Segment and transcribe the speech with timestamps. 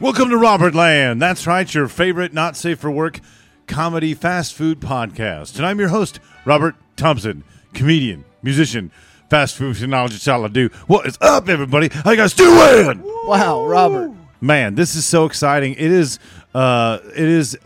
[0.00, 1.20] Welcome to Robert Land.
[1.20, 3.18] That's right, your favorite not safe for work
[3.66, 5.56] comedy fast food podcast.
[5.56, 7.42] And I'm your host, Robert Thompson,
[7.74, 8.92] comedian, musician,
[9.28, 10.68] fast food technology style I do.
[10.86, 11.88] What is up, everybody?
[11.88, 13.02] How you guys doing?
[13.26, 14.12] Wow, Robert.
[14.40, 15.72] Man, this is so exciting.
[15.72, 16.20] It is
[16.58, 17.56] uh it is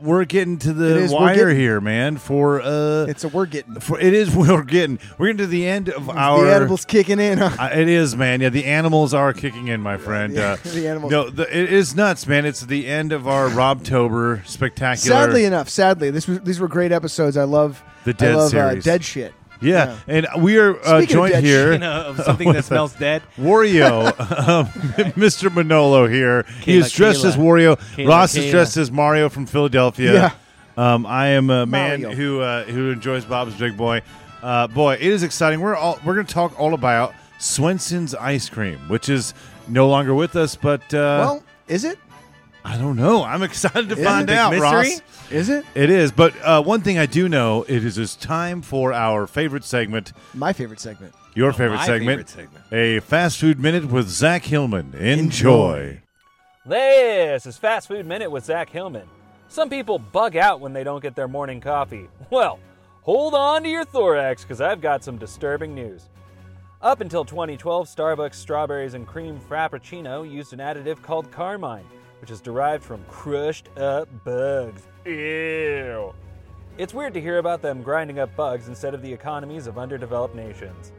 [0.00, 3.78] we're getting to the is, wire getting- here, man, for uh It's a we're getting
[3.80, 7.20] for it is we're getting we're getting to the end of our the animals kicking
[7.20, 7.38] in.
[7.38, 7.50] Huh?
[7.58, 8.40] Uh, it is, man.
[8.40, 10.32] Yeah, the animals are kicking in, my friend.
[10.34, 11.12] Yeah, uh, the animals.
[11.12, 12.44] No, the, it is nuts, man.
[12.46, 15.16] It's the end of our Robtober spectacular.
[15.26, 17.36] Sadly enough, sadly, this was these were great episodes.
[17.36, 18.84] I love The Dead I love, Uh, series.
[18.84, 19.34] dead shit.
[19.62, 19.96] Yeah.
[20.06, 21.78] and we are uh, Speaking of joined dead here.
[21.78, 23.22] know, of something that smells dead.
[23.38, 24.06] Wario,
[24.48, 24.66] um,
[25.16, 25.54] Mr.
[25.54, 26.44] Manolo here.
[26.60, 27.28] he Kayla, is dressed Kayla.
[27.28, 27.76] as Wario.
[27.96, 28.50] Kayla, Ross is Kayla.
[28.50, 30.12] dressed as Mario from Philadelphia.
[30.14, 30.30] Yeah.
[30.76, 32.16] Um, I am a man Mario.
[32.16, 34.02] who uh, who enjoys Bob's Big Boy.
[34.42, 35.60] Uh, boy, it is exciting.
[35.60, 39.34] We're all we're going to talk all about Swenson's ice cream, which is
[39.68, 41.98] no longer with us, but uh, well, is it?
[42.64, 43.24] I don't know.
[43.24, 44.68] I'm excited to Is it find big out, mystery?
[44.70, 45.02] Ross.
[45.30, 45.64] Is it?
[45.74, 49.26] It is, but uh, one thing I do know it is it's time for our
[49.26, 51.14] favorite segment, My favorite segment.
[51.34, 52.64] your favorite my segment, favorite segment.
[52.72, 54.94] a fast food minute with Zach Hillman.
[54.94, 56.00] Enjoy.
[56.64, 59.08] This is Fast Food Minute with Zach Hillman.
[59.48, 62.08] Some people bug out when they don't get their morning coffee.
[62.30, 62.60] Well,
[63.02, 66.08] hold on to your thorax because I've got some disturbing news.
[66.80, 71.84] Up until 2012, Starbucks Strawberries and Cream Frappuccino used an additive called carmine,
[72.22, 74.82] which is derived from crushed up bugs.
[75.04, 76.14] Ew.
[76.78, 80.36] It's weird to hear about them grinding up bugs instead of the economies of underdeveloped
[80.36, 80.92] nations.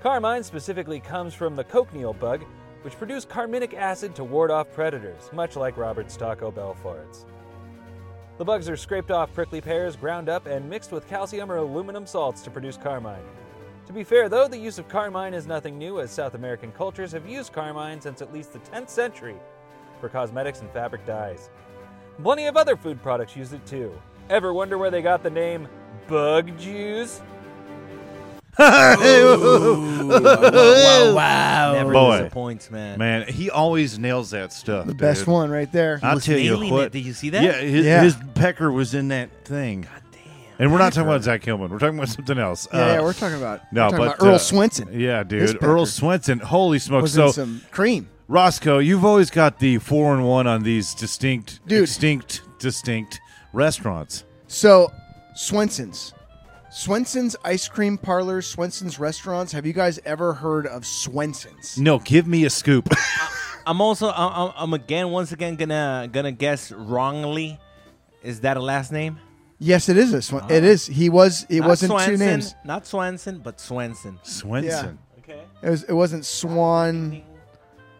[0.00, 2.44] Carmine specifically comes from the cochineal bug,
[2.82, 7.24] which produce carminic acid to ward off predators, much like Robert's Taco Bell farts.
[8.38, 12.06] The bugs are scraped off prickly pears, ground up, and mixed with calcium or aluminum
[12.06, 13.24] salts to produce carmine.
[13.86, 17.10] To be fair, though, the use of carmine is nothing new, as South American cultures
[17.10, 19.34] have used carmine since at least the 10th century
[20.04, 21.48] for cosmetics and fabric dyes.
[22.22, 23.90] Plenty of other food products use it too.
[24.28, 25.66] Ever wonder where they got the name
[26.08, 27.22] bug juice?
[28.58, 28.96] wow,
[31.14, 31.72] wow.
[31.72, 32.18] Never Boy.
[32.18, 32.98] disappoints, man.
[32.98, 34.86] Man, he always nails that stuff.
[34.86, 36.00] The best one right there.
[36.02, 36.84] I'll was tell you nailing what.
[36.88, 36.92] it.
[36.92, 37.42] Did you see that?
[37.42, 38.02] Yeah, his, Yeah.
[38.02, 39.80] his pecker was in that thing.
[39.82, 40.20] God damn.
[40.58, 41.70] And we're not talking about Zach Hillman.
[41.70, 42.68] We're talking about something else.
[42.70, 44.88] yeah, Uh, yeah, we're talking about no, we're talking but about Earl uh, Swenson.
[45.00, 45.60] Yeah, His dude.
[45.60, 45.72] pecker.
[45.72, 46.40] Earl Swenson.
[46.40, 47.02] Holy smokes!
[47.04, 48.10] Was So in some cream.
[48.28, 51.82] Roscoe, you've always got the four and one on these distinct, Dude.
[51.86, 53.20] distinct, distinct
[53.52, 54.24] restaurants.
[54.46, 54.90] So,
[55.34, 56.14] Swenson's.
[56.70, 59.52] Swenson's ice cream parlors, Swenson's restaurants.
[59.52, 61.78] Have you guys ever heard of Swenson's?
[61.78, 62.88] No, give me a scoop.
[63.66, 67.58] I'm also I'm, I'm- I'm again once again gonna gonna guess wrongly.
[68.22, 69.18] Is that a last name?
[69.58, 70.66] Yes, it is a Swen- It ah.
[70.66, 70.86] is.
[70.86, 71.46] He was.
[71.48, 72.54] It Not wasn't Swenson, two names.
[72.64, 74.18] Not Swenson, but Swenson.
[74.22, 74.98] Swenson.
[75.18, 75.42] Okay.
[75.62, 75.84] It was.
[75.84, 77.22] It wasn't Swan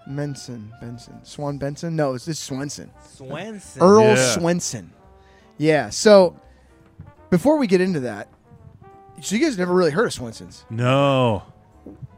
[0.06, 0.72] Benson.
[0.80, 1.24] Benson.
[1.24, 1.96] Swan Benson.
[1.96, 2.90] No, it's just Swenson.
[3.16, 3.82] Swenson.
[3.82, 4.34] Earl Yeah.
[4.34, 4.92] Swenson.
[5.58, 5.90] Yeah.
[5.90, 6.36] So
[7.30, 8.28] before we get into that,
[9.20, 10.64] so you guys never really heard of Swenson's.
[10.70, 11.42] No.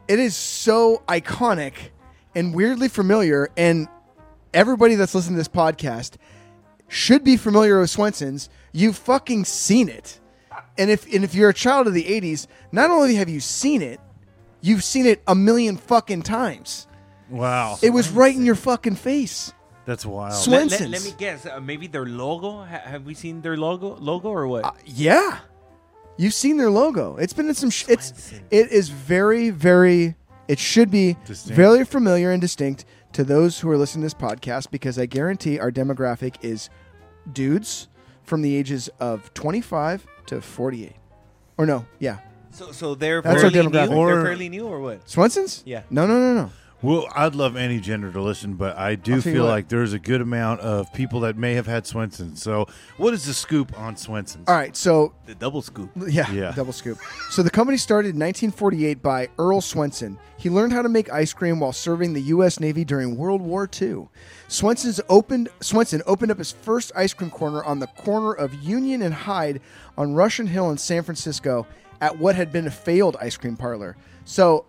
[0.07, 1.73] It is so iconic
[2.35, 3.87] and weirdly familiar, and
[4.53, 6.15] everybody that's listening to this podcast
[6.87, 8.49] should be familiar with Swenson's.
[8.71, 10.19] You've fucking seen it.
[10.77, 13.81] And if and if you're a child of the 80s, not only have you seen
[13.81, 13.99] it,
[14.61, 16.86] you've seen it a million fucking times.
[17.29, 17.77] Wow.
[17.81, 19.53] It was right in your fucking face.
[19.85, 20.33] That's wild.
[20.33, 20.91] Swen- Let, let- Swenson's.
[21.05, 21.45] let me guess.
[21.45, 22.63] Uh, maybe their logo.
[22.63, 23.95] Ha- have we seen their logo?
[23.99, 24.65] Logo or what?
[24.65, 25.39] Uh, yeah,
[26.17, 27.15] you've seen their logo.
[27.17, 27.69] It's been in some.
[27.69, 28.45] Sh- it's Swenson.
[28.51, 30.15] it is very very.
[30.49, 31.55] It should be Distinct.
[31.55, 35.59] very familiar and distinct to those who are listening to this podcast because I guarantee
[35.59, 36.69] our demographic is
[37.33, 37.87] dudes
[38.23, 40.93] from the ages of 25 to 48.
[41.57, 42.19] Or no, yeah,
[42.51, 43.69] so so they're That's our fairly new.
[43.73, 43.89] demographic.
[43.89, 45.09] they're Or- fairly new or what?
[45.09, 45.63] Swenson's.
[45.65, 45.83] Yeah.
[45.89, 46.51] No, no, no, no.
[46.83, 49.49] Well, I'd love any gender to listen, but I do I'll tell feel what.
[49.49, 52.35] like there's a good amount of people that may have had Swenson.
[52.35, 52.67] So,
[52.97, 54.47] what is the scoop on Swenson's?
[54.47, 55.89] All right, so The double scoop.
[56.07, 56.51] Yeah, Yeah.
[56.51, 56.99] double scoop.
[57.31, 60.19] So the company started in 1948 by Earl Swenson.
[60.37, 62.59] He learned how to make ice cream while serving the U.S.
[62.59, 64.07] Navy during World War II.
[64.47, 69.01] Swenson's opened Swenson opened up his first ice cream corner on the corner of Union
[69.01, 69.61] and Hyde
[69.97, 71.65] on Russian Hill in San Francisco
[72.01, 73.97] at what had been a failed ice cream parlor.
[74.25, 74.65] So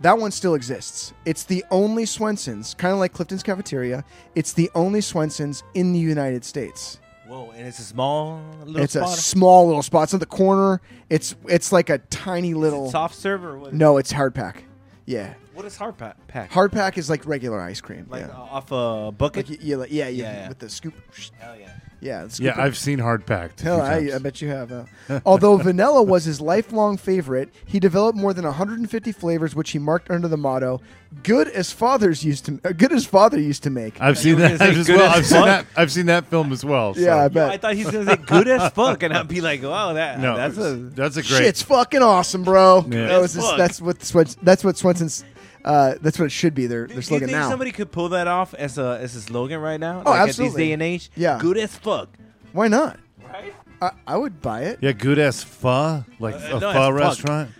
[0.00, 1.12] that one still exists.
[1.24, 4.04] It's the only Swenson's, kind of like Clifton's Cafeteria.
[4.34, 6.98] It's the only Swenson's in the United States.
[7.28, 9.16] Whoa, and it's a small little It's spot.
[9.16, 10.04] a small little spot.
[10.04, 10.80] It's on the corner.
[11.08, 12.90] It's it's like a tiny little.
[12.90, 13.72] soft serve or what?
[13.72, 14.64] No, it's hard pack.
[15.06, 16.16] Yeah, What is hard pack?
[16.28, 16.50] pack?
[16.52, 18.06] hard pack is like regular ice cream.
[18.08, 18.28] like yeah.
[18.36, 19.48] uh, off a bucket.
[19.50, 20.48] Like, y- yeah, like- yeah, yeah, Yeah, yeah.
[20.48, 20.94] with the scoop.
[21.38, 21.70] Hell yeah.
[22.02, 23.60] Yeah, it's Yeah, I've seen hard packed.
[23.60, 24.72] Hell, I, I bet you have.
[24.72, 24.84] Uh,
[25.24, 30.10] although vanilla was his lifelong favorite, he developed more than 150 flavors, which he marked
[30.10, 30.80] under the motto
[31.22, 34.60] "Good as fathers used to, uh, good as father used to make." I've seen that
[34.60, 35.12] as good well.
[35.12, 35.66] as I've seen that.
[35.76, 36.94] I've seen that film as well.
[36.94, 37.50] so- yeah, I Yo, bet.
[37.52, 40.18] I thought he was gonna say good as fuck, and I'd be like, wow, that
[40.18, 41.44] No, that's a that's a great.
[41.44, 42.84] Shit's fucking awesome, bro.
[42.88, 43.06] Yeah.
[43.06, 45.24] That was just, that's what Swen- that's what Swenson's.
[45.64, 46.66] Uh, that's what it should be.
[46.66, 47.48] Their their Do you slogan think now.
[47.48, 50.02] somebody could pull that off as a as a slogan right now?
[50.04, 50.56] Oh, like At absolutely.
[50.56, 51.38] this day and age, Yeah.
[51.40, 52.08] good as fuck.
[52.52, 52.98] Why not?
[53.32, 53.54] Right?
[53.80, 54.78] I, I would buy it.
[54.80, 56.94] Yeah, good as pho, like Uh, a no, as pho fuck.
[56.94, 57.50] restaurant,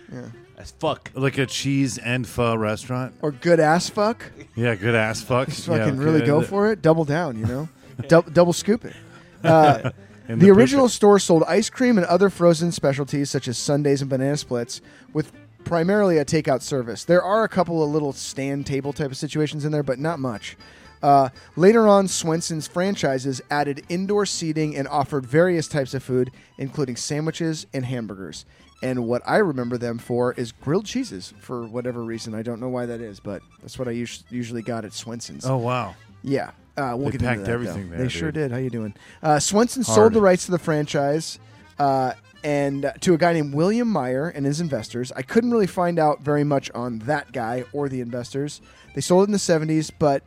[0.57, 1.11] As fuck.
[1.13, 3.13] like a cheese and pho restaurant.
[3.21, 4.23] Or good ass fuck.
[4.55, 5.47] Yeah, good ass fuck.
[5.49, 6.03] Just yeah, fucking okay.
[6.03, 6.81] really go for it.
[6.81, 7.37] Double down.
[7.37, 7.69] You know,
[8.07, 8.95] Dou- double scoop it.
[9.43, 9.91] Uh,
[10.29, 13.57] And the the original perfect- store sold ice cream and other frozen specialties such as
[13.57, 14.79] sundaes and banana splits,
[15.11, 17.03] with primarily a takeout service.
[17.03, 20.19] There are a couple of little stand table type of situations in there, but not
[20.19, 20.55] much.
[21.01, 26.95] Uh, later on, Swenson's franchises added indoor seating and offered various types of food, including
[26.95, 28.45] sandwiches and hamburgers.
[28.81, 32.33] And what I remember them for is grilled cheeses for whatever reason.
[32.35, 35.45] I don't know why that is, but that's what I us- usually got at Swenson's.
[35.45, 35.95] Oh wow.
[36.21, 37.97] Yeah, uh, we'll They get into packed that, everything though.
[37.97, 38.51] there, They sure did.
[38.51, 38.93] How you doing?
[39.21, 39.95] Uh, Swenson Hard.
[39.95, 41.37] sold the rights to the franchise
[41.79, 42.13] uh,
[42.43, 45.11] and uh, to a guy named William Meyer and his investors.
[45.15, 48.61] I couldn't really find out very much on that guy or the investors.
[48.95, 50.23] They sold it in the '70s, but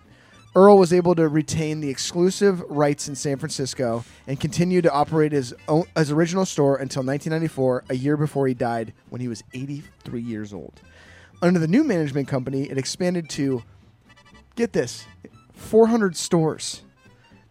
[0.57, 5.33] Earl was able to retain the exclusive rights in San Francisco and continue to operate
[5.33, 9.45] his own, his original store until 1994, a year before he died when he was
[9.53, 10.81] 83 years old.
[11.43, 13.63] Under the new management company, it expanded to
[14.55, 15.07] get this
[15.53, 16.81] 400 stores.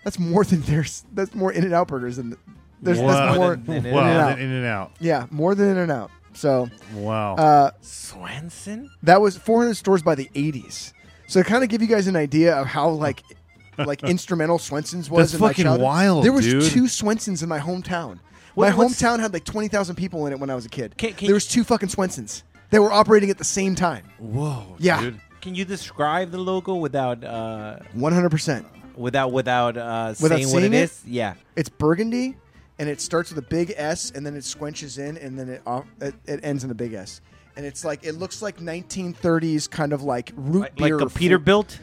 [0.04, 1.06] That's more than there's.
[1.14, 2.36] That's more In and Out burgers than
[2.82, 3.00] there's.
[3.00, 3.08] wow.
[3.26, 3.56] That's more.
[3.56, 4.02] than- than wow.
[4.02, 4.40] In-N-Out.
[4.40, 4.92] In and out.
[5.00, 6.12] Yeah, more than In and Out.
[6.34, 7.36] So Wow.
[7.36, 8.90] uh, Swenson?
[9.04, 10.92] that was 400 stores by the 80s.
[11.28, 13.24] So to kind of give you guys an idea of how like
[13.78, 15.32] like instrumental Swenson's was.
[15.32, 15.84] That's in my fucking childhood.
[15.84, 16.64] wild, There was dude.
[16.72, 18.20] two Swensons in my hometown.
[18.54, 20.98] What- my what's- hometown had like 20,000 people in it when I was a kid.
[20.98, 22.44] Can- can there you- was two fucking Swensons.
[22.70, 24.04] They were operating at the same time.
[24.18, 24.76] Whoa.
[24.80, 25.02] yeah.
[25.02, 25.20] Dude.
[25.42, 28.66] Can you describe the logo without uh 100%.
[28.96, 30.84] without without uh Without saying what it it?
[30.84, 31.02] is?
[31.06, 31.36] Yeah.
[31.56, 32.36] It's burgundy,
[32.80, 35.62] and it starts with a big S, and then it squenches in, and then it
[35.66, 37.22] off, it, it ends in a big S.
[37.58, 41.00] And it's like it looks like 1930s kind of like root Like, beer.
[41.00, 41.80] like the fl- Peterbilt?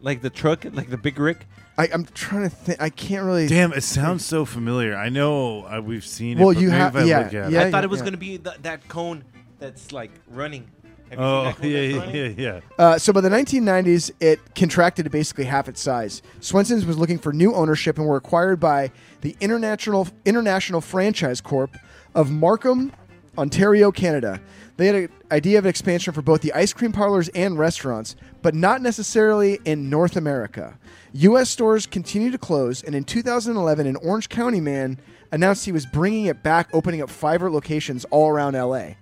[0.00, 1.46] Like the truck, like the big Rick?
[1.76, 2.80] I, I'm trying to think.
[2.80, 3.46] I can't really.
[3.46, 4.96] Damn, it sounds so familiar.
[4.96, 6.42] I know uh, we've seen it.
[6.42, 7.62] Well, you have- if yeah, look yeah.
[7.62, 8.04] I thought it was yeah.
[8.04, 9.24] gonna be th- that cone
[9.60, 10.68] that's like running.
[11.10, 12.60] Have you Oh seen that cone yeah, yeah, yeah, yeah.
[12.78, 16.22] Uh, so by the 1990s, it contracted to basically half its size.
[16.40, 18.90] Swenson's was looking for new ownership and were acquired by
[19.20, 21.76] the International International Franchise Corp
[22.14, 22.92] of Markham,
[23.36, 24.40] Ontario, Canada.
[24.76, 28.14] They had an idea of an expansion for both the ice cream parlors and restaurants,
[28.42, 30.78] but not necessarily in North America.
[31.12, 31.50] U.S.
[31.50, 34.98] stores continued to close, and in 2011, an Orange County man
[35.32, 38.96] announced he was bringing it back, opening up five locations all around L.A.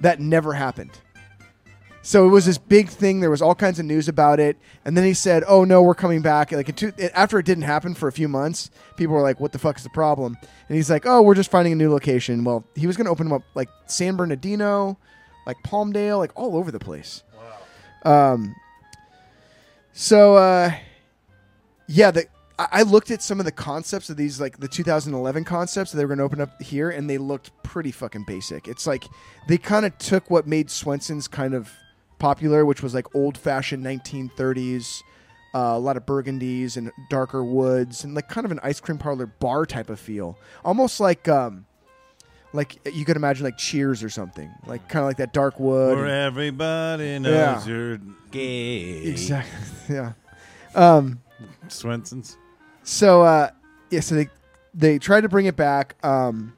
[0.00, 1.00] That never happened.
[2.02, 3.20] So it was this big thing.
[3.20, 4.56] There was all kinds of news about it,
[4.86, 7.64] and then he said, "Oh no, we're coming back." Like two, it- after it didn't
[7.64, 10.36] happen for a few months, people were like, "What the fuck is the problem?"
[10.68, 13.10] And he's like, "Oh, we're just finding a new location." Well, he was going to
[13.10, 14.96] open them up like San Bernardino,
[15.46, 17.22] like Palmdale, like all over the place.
[18.04, 18.32] Wow.
[18.32, 18.54] Um.
[19.92, 20.72] So, uh,
[21.86, 22.26] yeah, the
[22.58, 25.98] I I looked at some of the concepts of these, like the 2011 concepts that
[25.98, 28.68] they were going to open up here, and they looked pretty fucking basic.
[28.68, 29.04] It's like
[29.48, 31.70] they kind of took what made Swenson's kind of
[32.20, 35.02] popular, which was like old fashioned 1930s,
[35.54, 38.98] uh, a lot of burgundies and darker woods, and like kind of an ice cream
[38.98, 41.66] parlor bar type of feel, almost like um,
[42.52, 45.96] like you could imagine like Cheers or something, like kind of like that dark wood.
[45.98, 47.72] Where everybody knows Yeah.
[47.72, 47.98] you're
[48.30, 49.02] Gay.
[49.06, 49.58] exactly,
[49.96, 50.12] yeah.
[50.76, 51.20] Um,
[51.66, 52.36] Swenson's.
[52.84, 53.50] So uh,
[53.90, 54.28] yeah, so they
[54.72, 55.96] they tried to bring it back.
[56.04, 56.52] Um,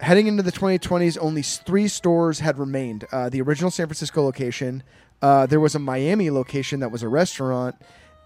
[0.00, 3.06] heading into the 2020s, only three stores had remained.
[3.10, 4.82] Uh, the original San Francisco location.
[5.20, 7.76] Uh, there was a Miami location that was a restaurant,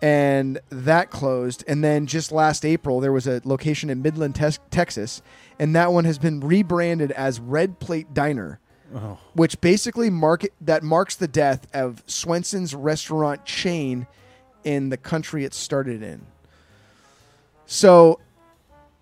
[0.02, 1.64] and that closed.
[1.66, 5.22] And then just last April, there was a location in Midland, Tes- Texas,
[5.58, 8.58] and that one has been rebranded as Red Plate Diner.
[8.94, 9.18] Oh.
[9.32, 14.06] Which basically mark that marks the death of Swenson's restaurant chain
[14.64, 16.26] in the country it started in.
[17.64, 18.20] So,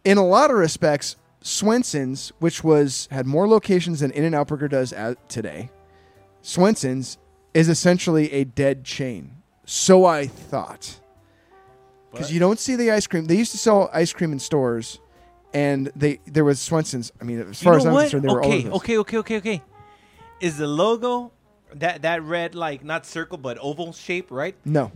[0.05, 4.49] in a lot of respects, Swenson's, which was had more locations than In and Out
[4.49, 5.71] Burger does at, today,
[6.43, 7.19] Swenson's
[7.55, 9.37] is essentially a dead chain.
[9.65, 11.01] So I thought,
[12.11, 13.27] because you don't see the ice cream.
[13.27, 14.99] They used to sell ice cream in stores,
[15.55, 17.13] and they there was Swenson's.
[17.21, 19.37] I mean, as far as I'm concerned, they were all okay, over okay, okay, okay,
[19.37, 19.63] okay.
[20.41, 21.33] Is the logo
[21.75, 24.57] that that red like not circle but oval shape, right?
[24.65, 24.91] No,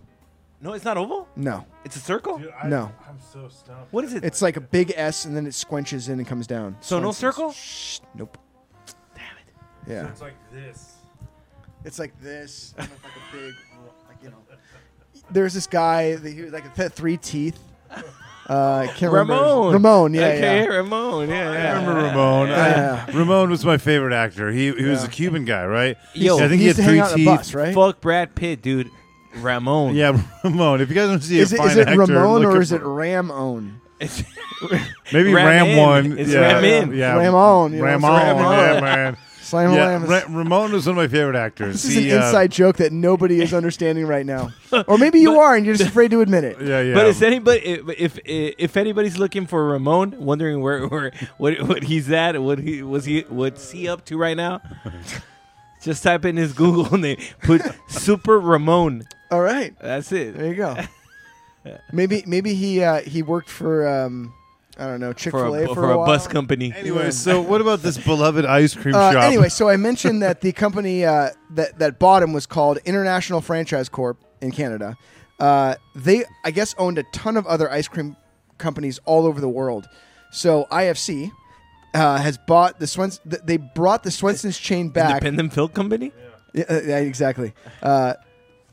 [0.65, 1.29] No, it's not oval.
[1.37, 2.41] No, It's a circle.
[2.65, 2.91] No.
[3.07, 3.93] I'm so stumped.
[3.93, 4.25] What is it?
[4.25, 6.77] it's like a big S and then it squenches in and comes down.
[6.81, 7.17] so no Swenson's.
[7.19, 7.53] circle.
[7.53, 8.39] Shh, nope.
[9.15, 9.93] Damn it.
[9.93, 10.95] Yeah, It's like this.
[11.85, 12.75] it's like this.
[12.79, 13.55] and with like a big,
[14.09, 14.37] like you know.
[15.31, 17.59] There's this guy that he was like had three teeth.
[18.49, 19.35] Uh, I can't remember.
[19.35, 19.73] Ramon.
[19.73, 20.15] Ramon.
[20.15, 20.67] Yeah, okay, yeah.
[20.67, 21.29] Ramon.
[21.31, 22.49] Yeah, I remember Ramon.
[22.49, 23.05] Yeah.
[23.09, 24.51] I- Ramon was my favorite actor.
[24.51, 25.07] He he was Yeah.
[25.09, 25.97] a Cuban guy, right?
[26.15, 27.27] Yo, I think he he used had to three out on teeth.
[27.27, 27.75] bus, right?
[27.75, 28.91] Fuck Brad Pitt, dude.
[29.37, 29.95] Ramon.
[29.95, 30.81] Yeah, Ramon.
[30.81, 32.53] If you guys want to see Is a it, fine is it actor, Ramon look
[32.53, 33.81] or up- is it Ramon?
[35.13, 36.19] Maybe Ram Ram, one?
[36.19, 36.93] It's yeah, Ram in.
[36.95, 38.21] Yeah, Ramon, you know, Ramon.
[38.21, 38.53] it's Ramon.
[38.59, 39.17] Yeah, man.
[39.45, 41.75] Slam Yeah, Ram is- Ra- Ramon was one of my favorite actors.
[41.83, 44.53] This is He, an uh, inside joke that nobody is understanding right now,
[44.89, 46.57] or maybe you are and you're just afraid to admit it.
[46.63, 46.95] yeah, yeah.
[46.95, 51.83] But is anybody if, if if anybody's looking for Ramon, wondering where where what what
[51.85, 54.63] he's at, what he was he what's he up to right now?
[55.85, 59.05] Just type in his Google name, put Super Ramon.
[59.31, 60.37] All right, That's it.
[60.37, 60.77] there you go.
[61.93, 64.35] Maybe maybe he uh, he worked for um,
[64.79, 66.07] I don't know Chick For Fil a, A for, for a while.
[66.07, 66.75] bus company.
[66.77, 69.23] Anyway, so what about this beloved ice cream Uh, shop?
[69.23, 73.41] anyway, so I mentioned that the company uh, that that bought him was called International
[73.41, 74.99] Franchise Corp in Canada.
[75.41, 78.15] Uh, they, I guess, owned a ton of other ice cream
[78.59, 79.87] companies all over the world.
[80.33, 81.31] So IFC
[81.95, 83.21] uh, has bought the Swens.
[83.29, 85.11] th- They brought the Swenson's chain back.
[85.23, 86.13] Independent Film Company.
[86.53, 87.53] Yeah, uh, yeah, exactly.
[87.83, 88.15] Uh,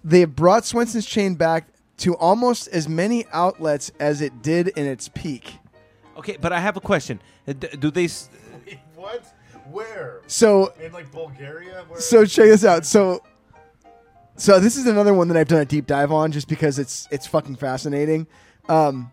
[0.04, 4.86] they have brought Swenson's chain back to almost as many outlets as it did in
[4.88, 5.54] its peak.
[6.18, 7.22] Okay, but I have a question.
[7.48, 8.06] Uh, d- Do they?
[8.06, 8.30] s-
[8.96, 9.24] what?
[9.70, 10.22] Where?
[10.28, 11.86] So In like Bulgaria?
[11.88, 12.00] Where?
[12.02, 12.86] So check this out.
[12.86, 13.22] So
[14.36, 17.08] so this is another one that I've done a deep dive on just because it's
[17.12, 18.28] it's fucking fascinating.
[18.68, 19.12] Um,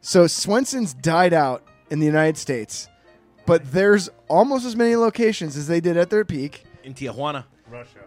[0.00, 2.88] so Swenson's died out in the United States,
[3.46, 6.64] but there's almost as many locations as they did at their peak.
[6.84, 7.44] In Tijuana.
[7.70, 8.00] Russia.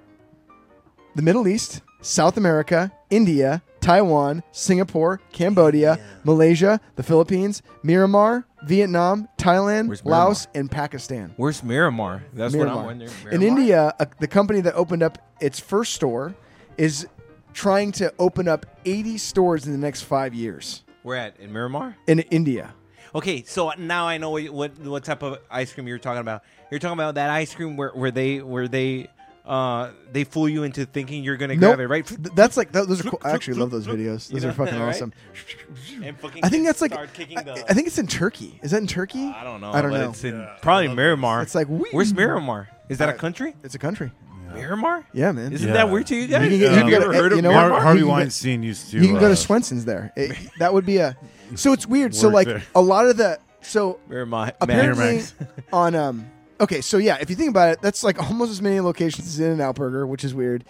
[1.15, 9.87] The Middle East, South America, India, Taiwan, Singapore, Cambodia, Malaysia, the Philippines, Myanmar, Vietnam, Thailand,
[9.87, 11.33] Where's Laos, and Pakistan.
[11.37, 12.23] Where's Miramar?
[12.33, 12.85] That's what I'm Miramar.
[12.85, 13.11] wondering.
[13.31, 13.47] In Miramar?
[13.59, 16.35] India, uh, the company that opened up its first store
[16.77, 17.07] is
[17.53, 21.39] trying to open up 80 stores in the next five years Where at?
[21.39, 21.95] In Miramar?
[22.07, 22.73] in India.
[23.15, 26.43] Okay, so now I know what what, what type of ice cream you're talking about.
[26.69, 29.07] You're talking about that ice cream where, where they where they
[29.45, 31.77] uh they fool you into thinking you're gonna Nope.
[31.77, 32.05] grab it, right?
[32.05, 33.21] Th- That's like that, those are cool.
[33.23, 34.29] I actually love those videos.
[34.29, 34.89] You Those know, are fucking right?
[34.89, 35.13] awesome.
[36.03, 37.51] And fucking I think that's like start I.
[37.69, 38.59] I think it's in Turkey.
[38.63, 39.27] Is that in Turkey?
[39.27, 39.71] I don't know.
[39.71, 40.09] I don't but know.
[40.09, 41.41] It's in Yeah, probably Miramar.
[41.43, 41.87] It's like whee!
[41.91, 42.67] Where's Miramar?
[42.89, 43.55] Is that a Uh, country?
[43.63, 44.11] It's a country.
[44.53, 45.05] Miramar?
[45.13, 45.53] Yeah, man.
[45.53, 45.73] Isn't Yeah.
[45.75, 46.43] that weird to you guys?
[46.43, 47.81] You can get- Have you you ever get- heard you of know Miramar?
[47.81, 48.97] Harvey You can get- Weinstein used to.
[48.99, 50.11] you can go uh, to Swenson's there.
[50.15, 51.15] It- that would be a.
[51.55, 52.15] So it's weird.
[52.15, 52.63] So Work like there.
[52.73, 54.53] a lot of the so Miramar.
[54.61, 55.33] apparently Miramax.
[55.73, 56.27] on um
[56.59, 59.39] okay so yeah if you think about it that's like almost as many locations as
[59.39, 60.63] in and out burger which is weird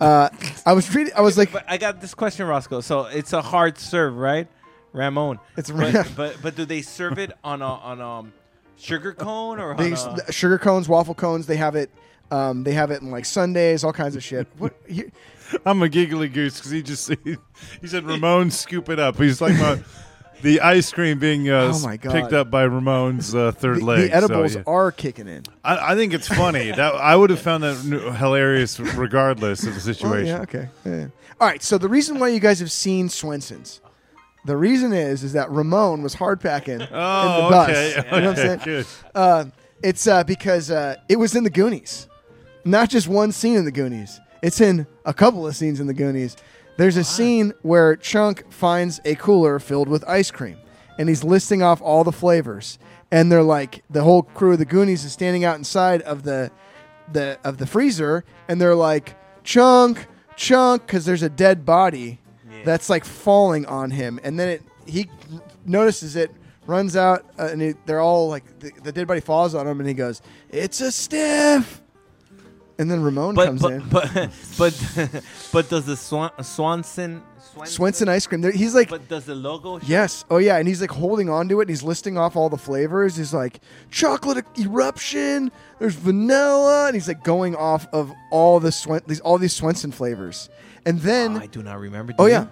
[0.00, 0.28] uh
[0.66, 2.80] i was reading i was like But I got this question, Roscoe.
[2.82, 4.48] So it's a hard serve, right?
[4.92, 5.38] Ramon.
[5.56, 8.32] It's but, Ram- but but do they serve it on a on um
[8.76, 11.88] sugar cone or they, a, sugar cones waffle cones they have it
[12.30, 15.10] um they have it in like sundaes all kinds of shit what you,
[15.64, 19.16] I'm a giggly goose because he just he, said Ramon scoop it up.
[19.16, 19.78] He's like about
[20.42, 22.12] the ice cream being uh, Oh my God.
[22.12, 24.10] picked up by Ramon's uh, third the, leg.
[24.10, 24.64] the edibles so, yeah.
[24.66, 26.70] are kicking in I, I think it's funny.
[26.76, 30.26] that I would have found that n- hilarious regardless of the Well, situation.
[30.26, 31.06] yeah okay Yeah.
[31.40, 33.80] all right so the reason why you guys have seen swenson's
[34.44, 37.88] the reason is is that ramon was hard packing in Oh, the bus okay.
[37.96, 38.86] you know what i'm saying good.
[39.14, 39.44] Uh,
[39.82, 42.06] it's uh, because uh, it was in the Goonies,
[42.64, 44.20] not just one scene in the Goonies.
[44.40, 46.36] It's in a couple of scenes in the Goonies.
[46.76, 50.56] There's a scene where Chunk finds a cooler filled with ice cream,
[50.98, 52.78] and he's listing off all the flavors.
[53.10, 56.50] And they're like, the whole crew of the Goonies is standing out inside of the
[57.12, 62.20] the of the freezer, and they're like, Chunk, Chunk, because there's a dead body
[62.64, 65.10] that's like falling on him, and then it he
[65.66, 66.30] notices it,
[66.66, 69.78] runs out, uh, and it, they're all like the, the dead body falls on him,
[69.80, 71.82] and he goes, "It's a stiff,"
[72.78, 73.88] and then Ramon but comes but, in.
[73.88, 74.12] but
[74.58, 78.40] but but does the Swan, Swanson Swanson, Swenson ice cream.
[78.40, 79.78] There, he's like, But does the logo?
[79.78, 81.64] show- yes, oh yeah, and he's like holding on to it.
[81.64, 83.16] and He's listing off all the flavors.
[83.16, 83.60] He's like
[83.90, 85.52] chocolate eruption.
[85.78, 89.92] There's vanilla, and he's like going off of all the Swen- these all these Swenson
[89.92, 90.48] flavors.
[90.86, 92.14] And then, Oh, I do not remember.
[92.18, 92.46] oh yeah,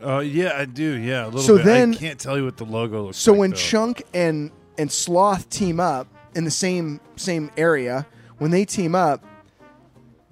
[0.00, 0.08] you?
[0.08, 0.92] Uh, yeah, I do.
[0.98, 1.64] Yeah, a little So bit.
[1.66, 3.38] then- I can't tell you what the logo looks So like.
[3.40, 3.56] when though.
[3.56, 8.06] Chunk and and Sloth team up in the same same area,
[8.38, 9.24] when they team up,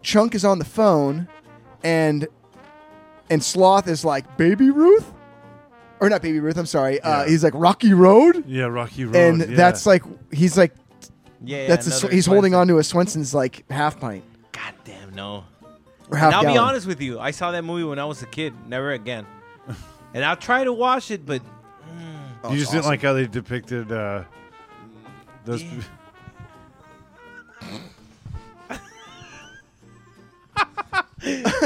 [0.06, 1.26] Chunk is on the phone,
[1.82, 2.28] and
[3.28, 5.12] and Sloth is like Baby Ruth,
[5.98, 6.56] or not Baby Ruth.
[6.56, 7.00] I'm sorry.
[7.00, 7.28] Uh, Yeah.
[7.28, 9.56] he's like Rocky Road, yeah, Rocky Road, and yeah.
[9.56, 10.72] that's like he's like
[11.44, 14.22] Yeah, yeah, that's a, another Sw- he's holding on to a Swenson's like half pint
[14.52, 15.44] God damn no.
[16.08, 17.18] or half And I'll be honest with you.
[17.18, 18.54] I saw that movie when I was a kid.
[18.68, 19.26] Never again.
[20.14, 21.42] and I'll try to watch it, but
[22.44, 22.90] Oh, you it's just didn't awesome.
[22.92, 24.22] like how they depicted uh,
[25.44, 25.64] those.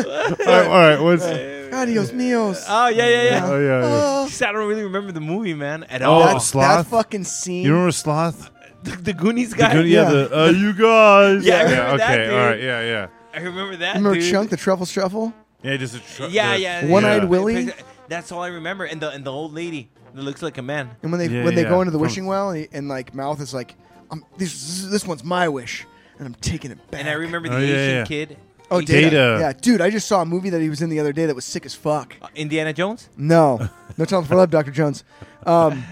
[0.47, 1.01] right, all right.
[1.01, 2.65] What's Adios mios.
[2.69, 3.41] oh yeah, yeah, yeah.
[3.47, 3.81] oh yeah?
[3.81, 3.81] yeah.
[3.85, 6.21] Oh, I don't really remember the movie, man, at Oh, all.
[6.27, 6.89] that, that Sloth?
[6.89, 7.65] fucking scene.
[7.65, 8.51] You remember Sloth?
[8.83, 9.73] the, the Goonies The guy.
[9.75, 10.11] good- yeah, Yeah.
[10.11, 11.45] the uh, you guys.
[11.45, 11.63] Yeah, I yeah.
[11.71, 12.25] remember that, Okay.
[12.25, 12.33] dude.
[12.35, 12.61] all right.
[12.63, 13.07] Yeah, yeah.
[13.33, 13.95] I remember that.
[13.97, 14.31] remember dude.
[14.31, 15.33] Chunk the Truffle Shuffle?
[15.63, 16.87] Yeah, just a tr- Yeah, the- yeah.
[16.87, 17.29] One-eyed yeah.
[17.29, 17.71] Willie?
[18.09, 20.91] That's all I remember, and the and the old lady that looks like a man.
[21.03, 21.69] And when they Yeah, when they yeah.
[21.69, 23.77] go into the From- wishing well and, and like mouth is like,
[24.11, 25.87] I'm, this this one's my wish
[26.19, 27.01] and I'm taking it back.
[27.01, 28.05] And I remember the Oh, yeah, Asian yeah.
[28.05, 28.39] kid.
[28.71, 29.11] Oh, Data.
[29.11, 29.37] Data.
[29.41, 31.35] Yeah, dude, I just saw a movie that he was in the other day that
[31.35, 32.15] was sick as fuck.
[32.23, 33.09] Uh, Indiana Jones.
[33.17, 35.05] No, no time for love, Doctor Jones.
[35.47, 35.83] Um,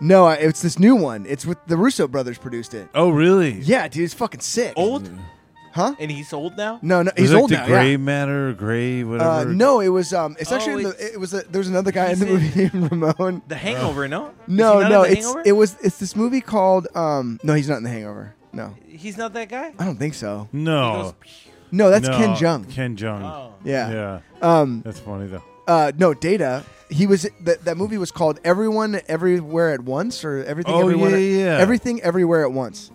[0.00, 1.26] no, I- it's this new one.
[1.26, 2.88] It's with the Russo brothers produced it.
[2.94, 3.52] Oh, really?
[3.60, 4.72] Yeah, dude, it's fucking sick.
[4.76, 5.10] Old,
[5.72, 5.94] Huh?
[6.00, 6.80] and he's old now.
[6.82, 7.66] No, no, Was he's it like old the now.
[7.66, 7.96] gray yeah.
[7.96, 9.52] matter, gray Uh, whatever.
[9.52, 10.36] no, it was um.
[10.40, 12.26] It's Oh, actually in the, it's- it was a, there was another guy in the
[12.26, 13.42] in- movie named Ramon.
[13.46, 14.26] The Hangover, no?
[14.26, 15.42] Is he No, not no, in The it's Hangover?
[15.46, 17.38] it was it's this movie called um.
[17.44, 18.34] No, he's not in The Hangover.
[18.52, 19.72] No, He's not that guy.
[19.78, 20.48] I don't think so.
[20.52, 20.90] no.
[20.90, 21.14] He goes, No,
[21.72, 22.70] that's No, Ken Jeong.
[22.70, 23.22] Ken Jeong.
[23.22, 23.54] oh.
[23.64, 23.90] Yeah.
[23.90, 24.20] Yeah.
[24.42, 24.82] Um.
[24.84, 25.42] That's funny though.
[25.66, 25.92] Uh.
[25.96, 26.64] No, Data.
[26.88, 31.10] He was that that movie was called Everyone Everywhere at Once or Everything Oh, Everywhere
[31.10, 31.58] yeah, yeah, yeah.
[31.58, 32.90] Everything Everywhere at Once.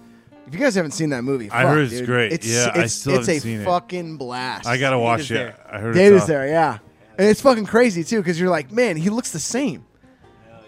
[0.47, 2.05] If you guys haven't seen that movie, I fuck, heard it's dude.
[2.05, 2.33] great.
[2.33, 3.65] It's, Yeah, I it's, still it's haven't a seen it.
[3.65, 4.67] fucking blast.
[4.67, 5.33] I gotta watch Data's it.
[5.35, 5.55] there.
[5.71, 6.77] I heard Data's off- there, yeah,
[7.17, 9.85] and it's fucking crazy too because you're like, man, he looks the same.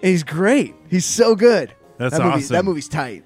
[0.01, 0.73] And he's great.
[0.89, 1.73] He's so good.
[1.97, 2.53] That's that movie, awesome.
[2.53, 3.23] That movie's tight,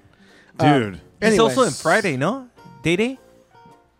[0.58, 1.00] Uh, dude.
[1.22, 2.48] He's also in Friday, no?
[2.82, 3.16] Data?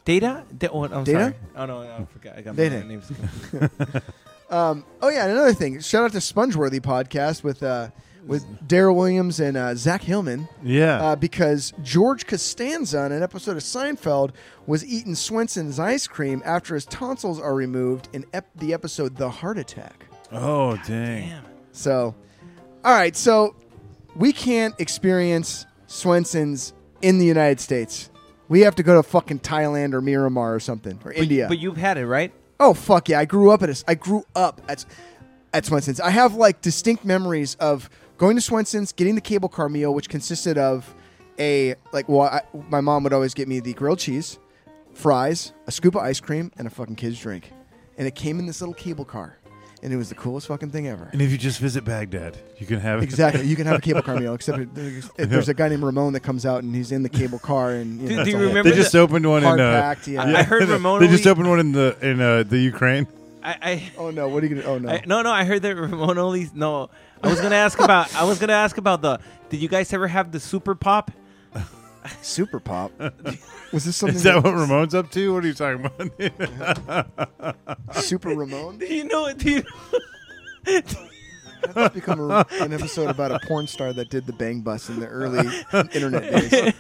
[0.04, 0.44] Data?
[0.56, 1.18] Da- oh, I'm Data?
[1.18, 1.34] sorry.
[1.56, 2.36] Oh no, no, I forgot.
[2.38, 2.84] I got my Data.
[2.84, 3.10] names.
[4.50, 5.80] Um, oh yeah, and another thing.
[5.80, 7.88] Shout out to Spongeworthy podcast with uh,
[8.26, 11.00] with Daryl Williams and uh, Zach Hillman Yeah.
[11.02, 14.32] uh, because George Costanza in an episode of Seinfeld
[14.66, 19.30] was eating Swenson's ice cream after his tonsils are removed in ep- the episode The
[19.30, 20.04] Heart Attack.
[20.30, 21.30] oh dang.
[21.30, 21.44] Damn.
[21.72, 22.14] So,
[22.84, 23.56] all right, so
[24.14, 28.10] we can't experience Swenson's in the United States.
[28.52, 31.46] We have to go to fucking Thailand or Miramar or something or India.
[31.48, 32.34] But you've had it, right?
[32.60, 33.18] Oh fuck yeah!
[33.18, 34.84] I grew up at a, I grew up at
[35.54, 36.00] at Swenson's.
[36.00, 37.88] I have like distinct memories of
[38.18, 40.94] going to Swenson's, getting the cable car meal, which consisted of
[41.38, 44.38] a like well, I, my mom would always get me the grilled cheese,
[44.92, 47.50] fries, a scoop of ice cream, and a fucking kids drink,
[47.96, 49.38] and it came in this little cable car,
[49.82, 51.08] and it was the coolest fucking thing ever.
[51.12, 53.04] And if you just visit Baghdad, you can have it.
[53.04, 55.82] Exactly, you can have a cable car meal, except it, there's, there's a guy named
[55.82, 58.20] Ramon that comes out and he's in the cable car, and you Do- know, do
[58.22, 59.60] it's you all remember They just opened one in.
[59.60, 60.08] Uh, packed.
[60.08, 60.22] Yeah.
[60.22, 63.06] I- I heard Ramon They just opened one in the in uh, the Ukraine.
[63.44, 64.28] I, I oh no!
[64.28, 64.68] What are you gonna?
[64.68, 64.88] Oh no!
[64.88, 66.48] I, no, no, I heard that Ramon only.
[66.54, 66.90] No,
[67.24, 68.14] I was gonna ask about.
[68.14, 69.18] I was gonna ask about the.
[69.50, 71.10] Did you guys ever have the Super Pop?
[72.22, 72.92] Super pop.
[73.72, 74.16] Was this something?
[74.16, 75.34] Is that what Ramon's up to?
[75.34, 77.16] What are you talking about?
[77.94, 78.78] Super Ramon?
[78.78, 79.32] Do you know?
[79.32, 79.62] Do you,
[81.74, 84.98] That's become a, an episode about a porn star that did the bang bus in
[85.00, 85.46] the early
[85.94, 86.74] internet days.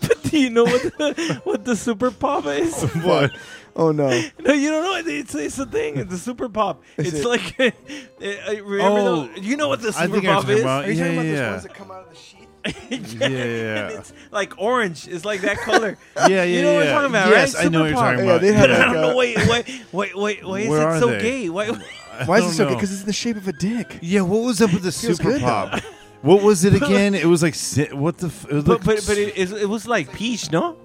[0.00, 2.82] but do you know what the, what the Super Pop is?
[3.04, 3.30] what?
[3.78, 4.08] Oh no!
[4.40, 5.12] No, you don't know.
[5.12, 5.98] It's it's a thing.
[5.98, 6.82] It's a Super Pop.
[6.96, 7.28] Is it's it?
[7.28, 7.56] like.
[7.58, 10.60] remember Oh, the, you know what the I Super think Pop is?
[10.62, 11.34] about- Are you yeah, talking about yeah.
[11.42, 12.45] those ones that come out of the sheet?
[12.90, 12.98] yeah,
[13.28, 13.88] Yeah, yeah.
[13.98, 15.06] It's like orange.
[15.08, 15.96] It's like that color.
[16.16, 16.90] Yeah, yeah, You know what yeah.
[16.90, 17.64] I'm talking about, yes, right?
[17.64, 18.36] I know what you're Super talking Pop.
[18.36, 18.42] about.
[18.42, 19.16] Yeah, they had But I like don't a- know.
[19.16, 20.44] Wait, wait, wait, wait.
[20.46, 21.18] Why is Where it so they?
[21.20, 21.48] gay?
[21.50, 21.66] Why?
[21.68, 22.70] Why is don't it so good?
[22.70, 22.76] know.
[22.76, 23.98] Because it's in the shape of a dick.
[24.02, 25.80] Yeah, what was up with the Feels Super good, Pop?
[26.22, 27.14] What was it again?
[27.14, 28.28] It was like si- what the?
[28.28, 30.76] F- it was But like but but it, it, it was like peach, no?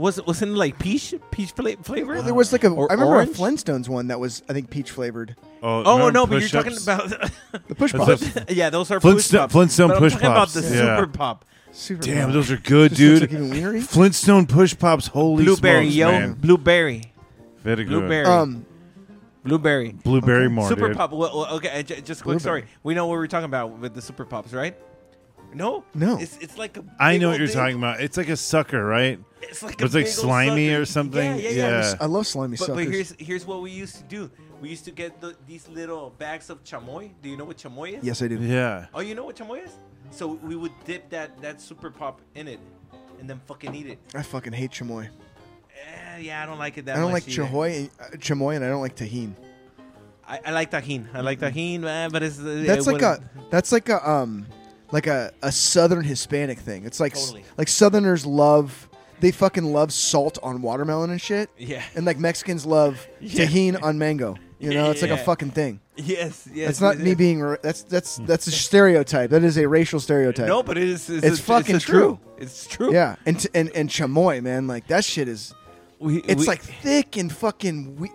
[0.00, 2.14] Was it wasn't it like peach peach fla- flavor?
[2.14, 2.68] Well, there was like a.
[2.68, 3.30] I Or remember orange?
[3.30, 5.36] a Flintstones one that was, I think, peach flavored.
[5.62, 7.08] oh, Oh no, but you're talking about
[7.68, 8.50] The push That's pops.
[8.54, 9.52] yeah, those are Flintstone- push pops.
[9.52, 10.68] Flintstone but I'm push talking about the yeah.
[10.96, 12.32] super pop, Super Damn, Pop.
[12.34, 13.20] those are good, dude.
[13.20, 13.82] like even weird.
[13.84, 15.06] Flintstone push pops.
[15.08, 16.32] Holy blueberry, smokes, yo, man.
[16.32, 17.12] blueberry,
[17.62, 17.90] Very good.
[17.90, 18.64] blueberry, Um,
[19.44, 19.92] blueberry.
[19.92, 20.54] Blueberry Okay.
[20.54, 20.96] more, Super dude.
[20.96, 21.12] pop.
[21.12, 22.38] Well, well, okay, just a quick Blueberry.
[22.40, 22.64] story.
[22.82, 24.76] We know what we're talking about with the super pops, right?
[25.54, 26.18] No, No.
[26.18, 26.84] It's it's like a.
[26.98, 27.56] I big know old what you're thing.
[27.56, 28.00] talking about.
[28.00, 29.18] It's like a sucker, right?
[29.42, 30.82] It's like But it's a like big old slimy sucker.
[30.82, 31.30] or something?
[31.36, 31.80] Yeah, yeah, yeah.
[31.90, 31.94] Yeah.
[32.00, 34.30] I love slimy But, but here's here's what we used to do.
[34.60, 37.10] We used to get the, these little bags of chamoy.
[37.22, 38.04] Do you know what chamoy is?
[38.04, 38.36] yes, I do.
[38.36, 38.86] Yeah.
[38.94, 39.72] Oh, you know what chamoy is?
[40.10, 42.60] So we would dip that that super pop in it,
[43.18, 43.98] and then fucking eat it.
[44.14, 45.08] I fucking hate chamoy.
[45.08, 46.98] Eh, yeah, I don't like it that much.
[46.98, 47.26] I don't much.
[47.26, 47.48] like either.
[47.48, 49.32] chamoy, and, uh, chamoy, and I don't like tajin.
[50.28, 51.06] I, I like tajin.
[51.14, 53.98] I like tajin, uh, but it's uh, That's it like a wouldn't- that's like a
[54.08, 54.46] um
[54.92, 56.84] like a, a southern Hispanic thing.
[56.84, 57.44] It's like Totally.
[57.56, 58.88] like Southerners love
[59.20, 61.82] they fucking love salt on watermelon and shit, yeah.
[61.94, 63.44] and like Mexicans love Yeah.
[63.44, 64.36] tajin on mango.
[64.58, 65.24] You know, it's like a Yeah.
[65.24, 65.80] fucking thing.
[65.96, 66.66] Yes, yes.
[66.66, 67.16] That's not it me is.
[67.16, 67.40] being.
[67.40, 69.30] ra- That's that's that's a stereotype.
[69.30, 70.48] That is a racial stereotype.
[70.48, 71.08] No, but it is.
[71.08, 72.18] It's, It's a- fucking it's a true.
[72.38, 72.92] It's true.
[72.92, 75.54] Yeah, and t- and and chamoy, man, like that shit is.
[75.98, 77.96] We, It's we- like thick and fucking.
[77.96, 78.12] We-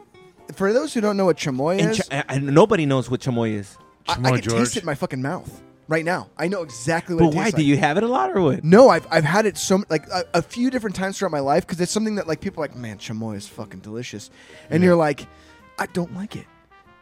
[0.56, 3.54] for those who don't know what chamoy And, is, ch- and nobody knows what chamoy
[3.54, 3.78] is.
[4.08, 4.58] I, I Chamoy, can George.
[4.60, 6.30] taste it in my fucking mouth right now.
[6.38, 7.26] I know exactly what.
[7.26, 7.44] But it why?
[7.46, 8.64] tastes Do you have it a lot or what?
[8.64, 11.66] No, I've I've had it so like a, a few different times throughout my life
[11.66, 14.30] because it's something that like people are like, man, chamoy is fucking delicious,
[14.70, 15.28] and you're like,
[15.80, 16.46] I don't like it,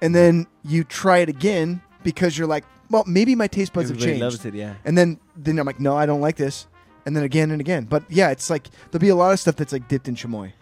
[0.01, 4.11] and then you try it again because you're like, well, maybe my taste buds Everybody
[4.11, 4.53] have changed, loves it.
[4.53, 4.75] Yeah.
[4.85, 6.67] and then then I'm like, no, I don't like this,
[7.05, 7.85] and then again and again.
[7.85, 10.53] But yeah, it's like there'll be a lot of stuff that's like dipped in chamoy.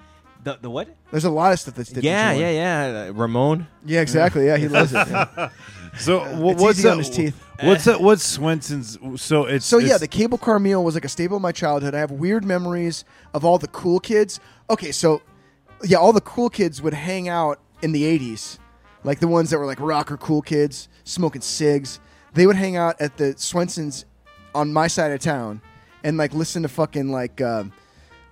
[0.43, 0.95] The the what?
[1.11, 2.41] There's a lot of stuff that's dipped Yeah, in chamoy.
[2.41, 3.07] yeah, yeah.
[3.09, 3.67] Uh, Ramon.
[3.85, 4.45] yeah, exactly.
[4.47, 5.07] Yeah, he loves it.
[5.07, 5.49] yeah.
[5.99, 7.43] So wh- It's what's easy that, on his teeth.
[7.63, 8.01] What's that?
[8.01, 8.97] What's Swenson's?
[9.17, 11.51] So it's So yeah, it's- the cable car meal was like a staple of my
[11.51, 11.93] childhood.
[11.95, 14.39] I have weird memories of all the cool kids.
[14.69, 15.21] Okay, so
[15.83, 18.57] yeah, all the cool kids would hang out in the '80s,
[19.03, 21.99] like the ones that were like rocker cool kids, smoking cigs.
[22.33, 24.05] They would hang out at the Swensons
[24.55, 25.61] on my side of town
[26.03, 27.71] and like listen to fucking like um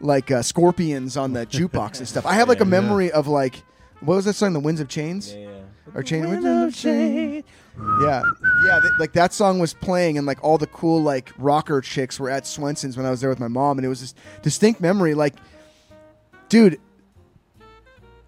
[0.02, 2.26] like uh, Scorpions on the jukebox and stuff.
[2.26, 3.64] I have like a memory of like
[4.02, 5.34] what was that song, The Winds of Chains?
[5.34, 5.48] yeah.
[5.96, 7.44] Or chain Winds of Chains.
[8.02, 8.24] Yeah,
[8.66, 8.80] yeah.
[9.00, 12.46] Like that song was playing, and like all the cool like rocker chicks were at
[12.46, 15.14] Swenson's when I was there with my mom, and it was this distinct memory.
[15.14, 15.36] Like,
[16.50, 16.80] dude,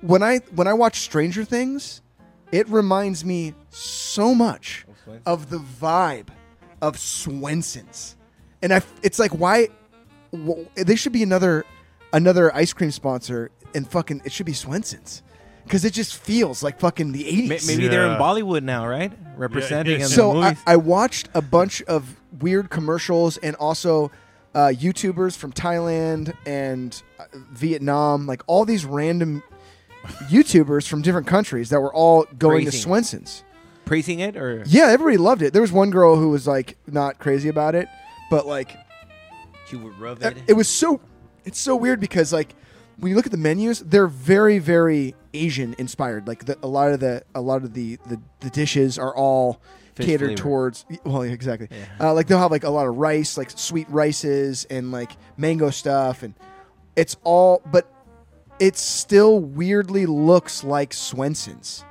[0.02, 2.02] when I when I watch Stranger Things,
[2.52, 4.86] it reminds me so much
[5.26, 6.30] of the vibe
[6.82, 8.16] of Swenson's,
[8.62, 8.82] and I.
[9.04, 9.70] It's like why
[10.32, 11.66] w- they should be another
[12.14, 15.24] another ice cream sponsor, and fucking it should be Swenson's.
[15.64, 17.48] Because it just feels like fucking the 80s.
[17.50, 18.18] Ma- Maybe they're in Yeah.
[18.20, 19.12] Bollywood now, right?
[19.38, 20.06] Representing yeah.
[20.06, 20.64] in so the I, movies.
[20.68, 24.12] I watched a bunch of weird commercials and also
[24.54, 29.44] uh, YouTubers from Thailand and uh, Vietnam, like all these random
[30.30, 32.82] YouTubers from different countries that were all going to Praising.
[32.82, 33.44] Swenson's.
[33.86, 35.54] Praising it or Yeah, everybody loved it.
[35.54, 37.88] There was one girl who was like not crazy about it,
[38.30, 38.76] but like
[39.68, 40.38] she would rub uh, it.
[40.48, 41.02] it was so
[41.46, 42.56] it's so weird because like
[42.98, 46.92] when you look at the menus they're very very asian inspired like the, a lot
[46.92, 49.62] of the a lot of the the, the dishes are all
[49.96, 50.42] Fish catered flavor.
[50.42, 51.68] towards well yeah, exactly.
[51.70, 52.08] Yeah.
[52.08, 55.70] uh, like they'll have like a lot of rice like sweet rices and like mango
[55.70, 56.34] stuff and
[56.96, 57.92] it's all but
[58.60, 61.84] it still weirdly looks like swenson's.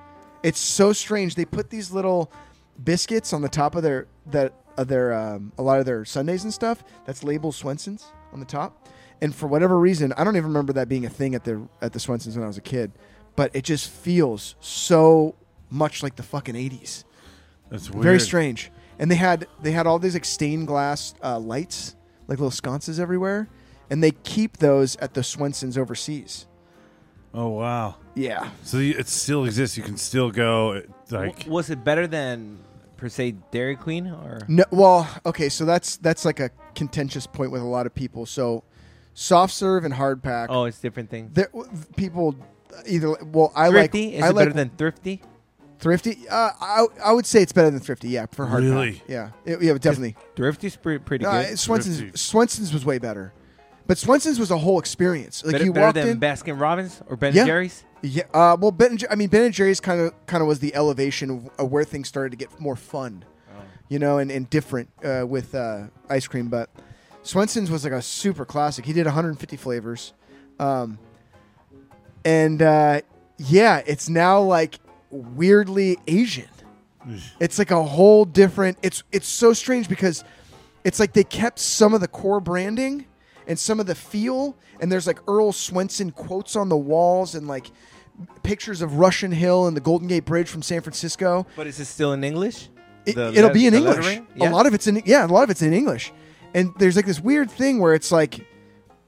[0.43, 1.35] It's so strange.
[1.35, 2.31] They put these little
[2.83, 6.45] biscuits on the top of their that of their um, a lot of their sundaes
[6.45, 8.89] and stuff that's labeled swenson's on the top.
[9.21, 11.93] And for whatever reason i don't even remember that being a thing at the at
[11.93, 12.91] the swenson's when i was a kid
[13.37, 15.35] but it just feels so
[15.71, 17.05] much like the fucking 80s
[17.71, 18.03] That's weird.
[18.03, 22.39] very strange and they had they had all these like stained glass uh, lights like
[22.39, 23.49] little sconces everywhere
[23.91, 26.47] and they keep those at the swenson's overseas
[27.33, 27.95] Oh wow.
[28.17, 29.77] yeah So you, it still exists.
[29.77, 30.73] You can still go.
[30.73, 32.59] it- Like W- was it better than
[32.97, 37.53] per se Dairy Queen or No, well, okay, so that's that's like a contentious point
[37.53, 38.27] with a lot of people.
[38.27, 38.65] So,
[39.15, 40.49] soft serve and hard pack.
[40.51, 41.31] oh, it's different things.
[41.35, 41.51] there,
[41.97, 42.35] people
[42.87, 45.23] either well, I thrifty like is I it like better than thrifty?
[45.79, 46.29] thrifty.
[46.29, 48.09] Uh, I I would say it's better than thrifty.
[48.09, 48.93] Yeah, for hard Really?
[48.93, 49.03] pack.
[49.09, 50.17] Yeah, It- yeah, definitely.
[50.37, 51.59] Thrifty's pretty pretty Uh, good.
[51.59, 52.19] Swenson's Thrifty.
[52.19, 53.33] Swenson's was way better,
[53.87, 55.43] but Swenson's was a whole experience.
[55.45, 56.21] Like better you better walked than in.
[56.21, 57.45] Baskin Robbins or Ben Yeah.
[57.47, 57.85] Jerry's.
[58.03, 58.23] Yeah.
[58.33, 58.91] Uh, well, Ben.
[58.91, 61.51] And Jer- I mean, Ben and Jerry's kind of kind of was the elevation of,
[61.59, 63.25] of where things started to get more fun,
[63.89, 66.49] you know, and, and different uh, with uh, ice cream.
[66.49, 66.71] But
[67.23, 68.87] Swenson's was like a super classic.
[68.87, 70.15] He did 150 flavors,
[70.59, 70.99] um,
[72.25, 73.01] and uh,
[73.39, 74.79] yeah, it's now like
[75.11, 76.49] weirdly Asian.
[77.41, 78.79] It's like a whole different.
[78.83, 80.23] It's it's so strange because
[80.85, 83.07] it's like they kept some of the core branding
[83.47, 87.49] and some of the feel, and there's like Earl Swenson quotes on the walls and
[87.49, 87.71] like
[88.43, 91.47] pictures of Russian Hill and the Golden Gate Bridge from San Francisco.
[91.57, 92.69] But is it still in English?
[93.07, 93.97] It, let- be in English.
[93.97, 94.27] lettering?
[94.41, 96.13] A lot of it's in yeah, a lot of it's in English.
[96.53, 98.47] And there's like this weird thing where it's like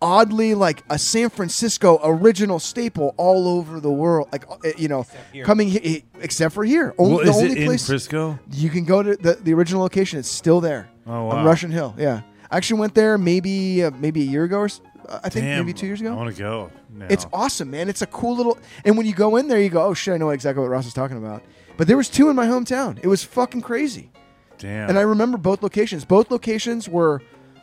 [0.02, 5.06] oddly like a San Francisco original staple all over the world, like uh, you know,
[5.32, 5.44] here.
[5.44, 6.94] coming he- except for here.
[6.98, 8.38] Only, well, the is only it in place Frisco?
[8.52, 10.18] you can go to the, the original location.
[10.18, 11.44] It's still there Oh on wow.
[11.46, 11.94] Russian Hill.
[11.96, 15.28] Yeah, I actually went there maybe uh, maybe a year ago or s- uh, I
[15.30, 16.12] think Damn, maybe two years ago.
[16.12, 16.70] I want to go.
[16.94, 17.06] Now.
[17.08, 17.88] It's awesome, man.
[17.88, 18.58] It's a cool little.
[18.84, 20.86] And when you go in there, you go, "Oh shit, I know exactly what Ross
[20.86, 21.42] is talking about."
[21.76, 22.98] But there was two in my hometown.
[23.02, 24.10] It was fucking crazy.
[24.58, 24.90] damn.
[24.90, 26.04] And I remember both locations.
[26.04, 27.22] Both locations were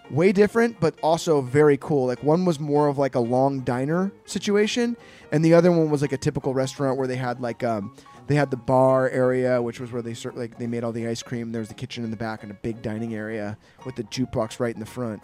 [0.09, 2.07] way different, but also very cool.
[2.07, 4.97] Like one was more of like a long diner situation,
[5.31, 7.95] and the other one was like a typical restaurant where they had like um
[8.27, 11.07] they had the bar area, which was where they sort like they made all the
[11.07, 11.51] ice cream.
[11.51, 14.59] There was the kitchen in the back and a big dining area with the jukebox
[14.59, 15.21] right in the front.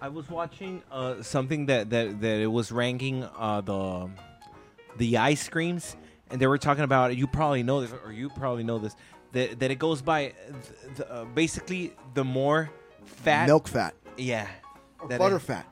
[0.00, 4.10] I was watching uh, something that, that, that it was ranking uh, the
[4.96, 5.96] the ice creams,
[6.30, 7.16] and they were talking about.
[7.16, 8.94] You probably know this, or you probably know this.
[9.32, 10.34] That, that it goes by th-
[10.96, 12.70] th- uh, basically the more
[13.04, 14.46] fat, Milk fat yeah,
[15.00, 15.66] or that butter it- fat.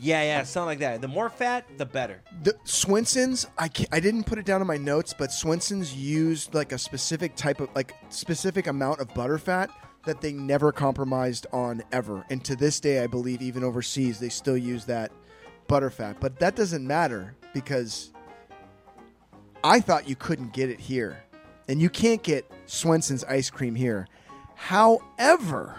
[0.00, 1.02] Yeah, yeah, something like that.
[1.02, 2.22] The more fat, the better.
[2.42, 6.54] The Swenson's, I can't, I didn't put it down in my notes, but Swenson's used
[6.54, 9.68] like a specific type of like specific amount of butter fat
[10.06, 12.24] that they never compromised on ever.
[12.30, 15.12] And to this day, I believe even overseas they still use that
[15.68, 16.16] butter fat.
[16.18, 18.10] But that doesn't matter because
[19.62, 21.22] I thought you couldn't get it here,
[21.68, 24.06] and you can't get Swenson's ice cream here.
[24.54, 25.76] However,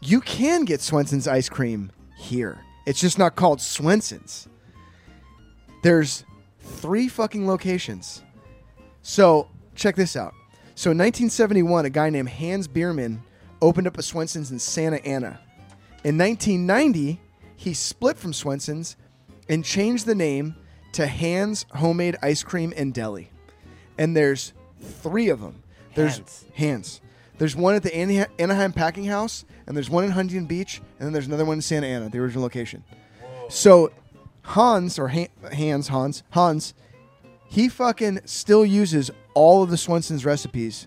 [0.00, 2.58] you can get Swenson's ice cream here.
[2.86, 4.48] It's just not called Swenson's.
[5.82, 6.24] There's
[6.60, 8.22] three fucking locations.
[9.02, 10.34] So check this out.
[10.74, 13.22] So in 1971, a guy named Hans Bierman
[13.60, 15.40] opened up a Swenson's in Santa Ana.
[16.04, 17.20] In 1990,
[17.56, 18.96] he split from Swenson's
[19.48, 20.56] and changed the name
[20.92, 23.30] to Hans Homemade Ice Cream and Deli.
[23.98, 25.62] And there's three of them.
[25.94, 26.44] There's Hans.
[26.54, 27.00] Hans.
[27.40, 31.06] There's one at the Ana- Anaheim Packing House, and there's one in Huntington Beach, and
[31.06, 32.84] then there's another one in Santa Ana, the original location.
[33.48, 33.92] So
[34.42, 36.74] Hans or Han- Hans Hans Hans,
[37.48, 40.86] he fucking still uses all of the Swenson's recipes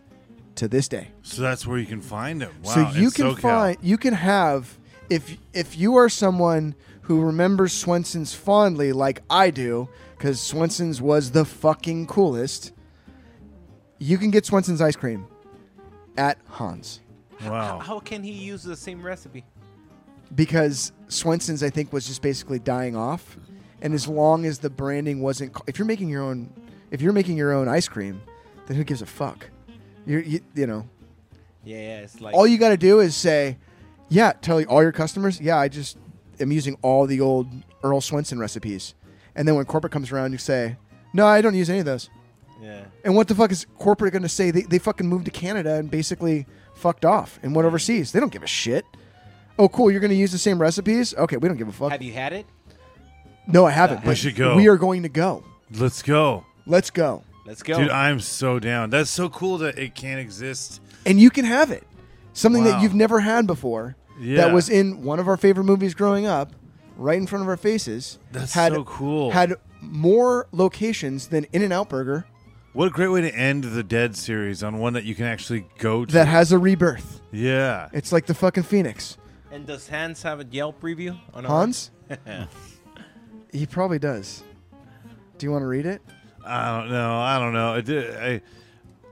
[0.53, 1.07] to this day.
[1.23, 2.53] So that's where you can find them.
[2.61, 3.39] Wow, so you in can SoCal.
[3.39, 4.77] find you can have
[5.09, 9.89] if if you are someone who remembers Swenson's fondly like I do
[10.19, 12.73] cuz Swenson's was the fucking coolest.
[13.97, 15.25] You can get Swenson's ice cream
[16.17, 16.99] at Hans
[17.43, 17.79] Wow.
[17.79, 19.43] How can he use the same recipe?
[20.35, 23.37] because Swenson's I think was just basically dying off
[23.81, 26.51] and as long as the branding wasn't if you're making your own
[26.89, 28.21] if you're making your own ice cream
[28.65, 29.49] then who gives a fuck
[30.05, 30.87] you're, you you know
[31.63, 33.57] Yeah, yeah, it's like all you got to do is say,
[34.09, 35.97] yeah, tell all your customers, yeah, I just
[36.39, 37.47] am using all the old
[37.83, 38.95] Earl Swenson recipes.
[39.35, 40.77] And then when corporate comes around, you say,
[41.13, 42.09] no, I don't use any of those.
[42.63, 42.85] Yeah.
[43.03, 44.51] And what the fuck is corporate going to say?
[44.51, 48.09] They, they fucking moved to Canada and basically fucked off and went overseas.
[48.09, 48.11] Mm.
[48.13, 48.85] They don't give a shit.
[49.59, 49.91] Oh, cool.
[49.91, 51.13] You're going to use the same recipes?
[51.15, 51.91] Okay, we don't give a fuck.
[51.91, 52.45] Have you had it?
[53.47, 53.97] no, I haven't.
[53.97, 54.55] Uh, we but should go.
[54.55, 55.43] We are going to go.
[55.71, 56.45] Let's go.
[56.65, 57.23] Let's go.
[57.45, 57.77] Let's go.
[57.77, 58.89] Dude, I'm so down.
[58.89, 60.81] That's so cool that it can't exist.
[61.05, 61.83] And you can have it.
[62.33, 62.71] Something Wow.
[62.71, 63.95] that you've never had before.
[64.19, 64.37] Yeah.
[64.37, 66.53] That was in one of our favorite movies growing up,
[66.97, 68.17] right in front of our faces.
[68.31, 69.31] That's had, so cool.
[69.31, 72.25] Had more locations than In and Out Burger
[72.73, 75.67] What a great way to end the Dead series on one that you can actually
[75.77, 76.13] go to.
[76.13, 77.21] that has a rebirth.
[77.31, 77.87] yeah.
[77.93, 79.17] It's like the fucking Phoenix.
[79.51, 81.91] and does Hans have a Yelp review on Hans?
[83.51, 84.43] he probably does.
[85.37, 86.01] Do you want to read it?
[86.45, 87.19] I don't know.
[87.19, 87.75] I don't know.
[87.75, 88.41] It did, I,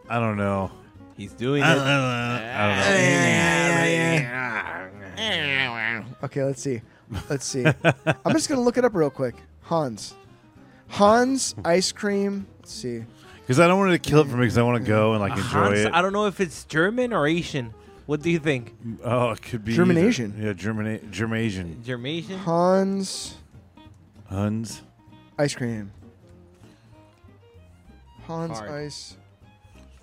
[0.09, 0.71] I don't know.
[1.15, 1.75] He's doing I it.
[1.75, 1.87] don't.
[1.87, 1.97] I
[4.79, 6.05] don't know.
[6.23, 6.81] Okay, let's see.
[7.29, 7.65] Let's see.
[7.65, 9.35] I'm just gonna look it up real quick.
[9.61, 10.13] Hans.
[10.87, 12.45] Hans ice cream.
[12.59, 13.03] Let's see.
[13.51, 15.19] Because I don't want to kill it for me because I want to go and
[15.19, 15.93] like enjoy Hans, it.
[15.93, 17.73] I don't know if it's German or Asian.
[18.05, 18.73] What do you think?
[19.03, 20.07] oh, it could be German either.
[20.07, 20.33] Asian.
[20.41, 21.83] Yeah, German Germasian.
[21.83, 22.37] Germasian?
[22.37, 23.35] Hans
[24.29, 24.81] Huns.
[25.37, 25.91] ice cream.
[28.25, 28.71] Hans Hard.
[28.71, 29.17] ice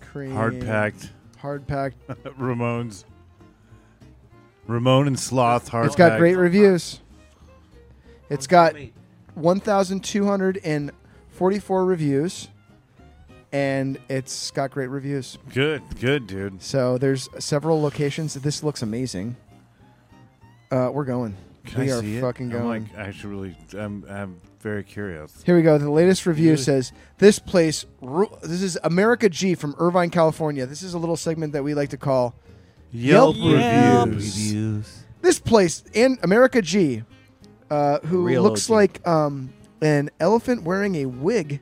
[0.03, 0.33] cream.
[0.33, 1.11] Hard packed.
[1.39, 2.07] Hard packed.
[2.39, 3.05] Ramones.
[4.67, 5.69] Ramon and Sloth.
[5.69, 6.21] Hard It's got packed.
[6.21, 7.01] great reviews.
[8.29, 8.75] It's got
[9.37, 12.49] 1,244 reviews,
[13.53, 15.39] and it's got great reviews.
[15.55, 16.63] Good, good, dude.
[16.63, 18.35] So there's several locations.
[18.35, 19.37] This looks amazing.
[20.71, 21.35] Uh, we're going.
[21.65, 22.21] Can we I are see it?
[22.21, 22.89] fucking I'm going.
[22.89, 23.31] like actually
[23.73, 23.83] really.
[23.85, 24.05] I'm.
[24.09, 25.43] I'm very curious.
[25.45, 25.79] Here we go.
[25.79, 26.63] The latest review Really?
[26.63, 27.87] says this place.
[28.01, 30.67] ru- This is America G from Irvine, California.
[30.67, 32.35] This is a little segment that we like to call
[32.91, 35.05] Yelp, Yelp reviews.
[35.23, 37.05] this place and America G,
[37.71, 38.75] uh, who Real looks OG.
[38.75, 41.61] like um, an elephant wearing a wig.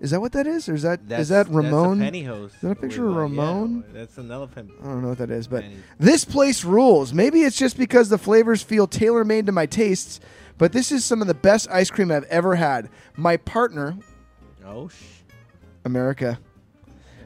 [0.00, 1.98] Is that what that is, or is that is That's, that Ramon?
[1.98, 2.54] That's a pantyhose.
[2.54, 3.84] Is that a picture of uh, Ramon?
[3.88, 4.70] Yeah, that's an elephant.
[4.80, 5.78] I don't know what that is, but panty.
[5.98, 7.12] this place rules.
[7.12, 10.20] Maybe it's just because the flavors feel tailor made to my tastes,
[10.56, 12.88] but this is some of the best ice cream I've ever had.
[13.16, 13.96] My partner,
[14.64, 14.94] Oh, sh-
[15.84, 16.38] America.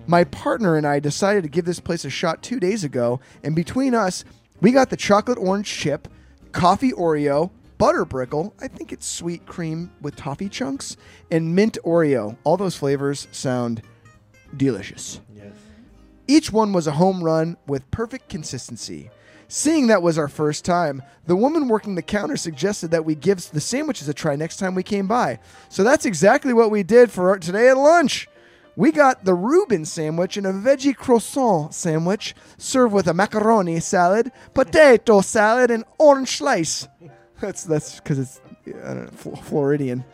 [0.07, 3.55] My partner and I decided to give this place a shot two days ago, and
[3.55, 4.25] between us,
[4.61, 6.09] we got the chocolate orange chip,
[6.53, 7.51] coffee Oreo,
[7.83, 10.97] butter brickle, I think it's sweet cream with toffee chunks,
[11.33, 12.37] and mint Oreo.
[12.45, 13.83] All those flavors sound
[14.57, 15.21] delicious.
[15.35, 15.53] yes.
[16.29, 19.11] Each one was a home run with perfect consistency.
[19.49, 23.51] Seeing that was our first time, the woman working the counter suggested that we give
[23.51, 25.41] the sandwiches a try next time we came by.
[25.69, 28.29] So that's exactly what we did for our, today at lunch.
[28.77, 34.31] We got the Reuben sandwich and a veggie croissant sandwich served with a macaroni salad,
[34.55, 36.87] potato salad, and orange slice.
[37.43, 40.05] That's that's because it's I don't know, Fl- Floridian.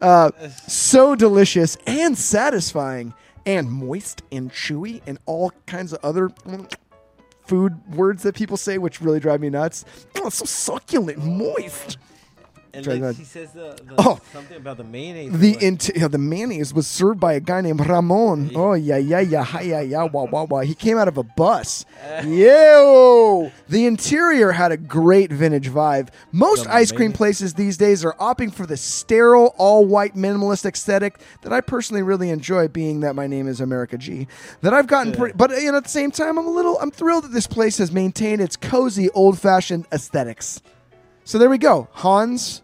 [0.00, 0.30] Uh,
[0.66, 3.12] so delicious and satisfying,
[3.44, 6.30] and moist and chewy, and all kinds of other
[7.44, 9.84] food words that people say, which really drive me nuts.
[10.16, 11.98] Oh, so succulent, moist.
[12.74, 14.20] And Sorry, then go she says the, the Oh.
[14.32, 15.32] something about the mayonnaise.
[15.38, 18.50] The Like, int- yeah, the mayonnaise was served by a guy named Ramon.
[18.54, 20.60] Oh yeah yeah yeah hi, yeah yeah wah wah wah.
[20.60, 21.84] He came out of a bus.
[22.26, 26.08] Yo, the interior had a great vintage vibe.
[26.32, 27.16] Most The ice cream mayonnaise.
[27.16, 32.02] places these days are opting for the sterile, all white, minimalist aesthetic that I personally
[32.02, 32.68] really enjoy.
[32.68, 34.26] Being that my name is America G,
[34.62, 35.34] that I've gotten pretty.
[35.36, 36.78] But you know, at the same time, I'm a little.
[36.80, 40.60] I'm thrilled that this place has maintained its cozy, old-fashioned aesthetics.
[41.28, 42.62] So there we go, Hans.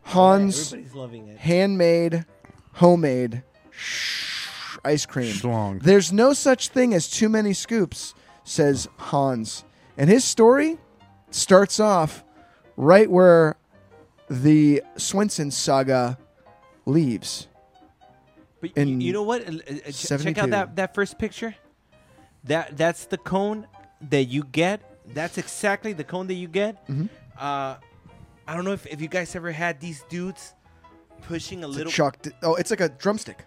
[0.00, 1.36] Hans everybody's loving it.
[1.36, 2.24] handmade,
[2.72, 5.34] homemade sh- ice cream.
[5.34, 5.82] Schlong.
[5.82, 9.64] There's no such thing as too many scoops, says Hans.
[9.98, 10.78] And his story
[11.30, 12.24] starts off
[12.78, 13.56] right where
[14.30, 16.16] the Swensen saga
[16.86, 17.46] leaves.
[18.62, 19.46] But in you, you know what?
[19.46, 20.40] Uh, uh, ch- Check 72.
[20.40, 21.54] out that that first picture.
[22.44, 23.66] That that's the cone
[24.08, 24.80] that you get.
[25.12, 26.82] That's exactly the cone that you get.
[27.42, 27.82] Mm-hmm.
[27.82, 27.86] Uh,
[28.46, 30.54] I don't know if, if you guys ever had these dudes
[31.22, 31.92] pushing a It's a little.
[31.92, 32.16] chalk.
[32.42, 33.44] oh, it's like a drumstick.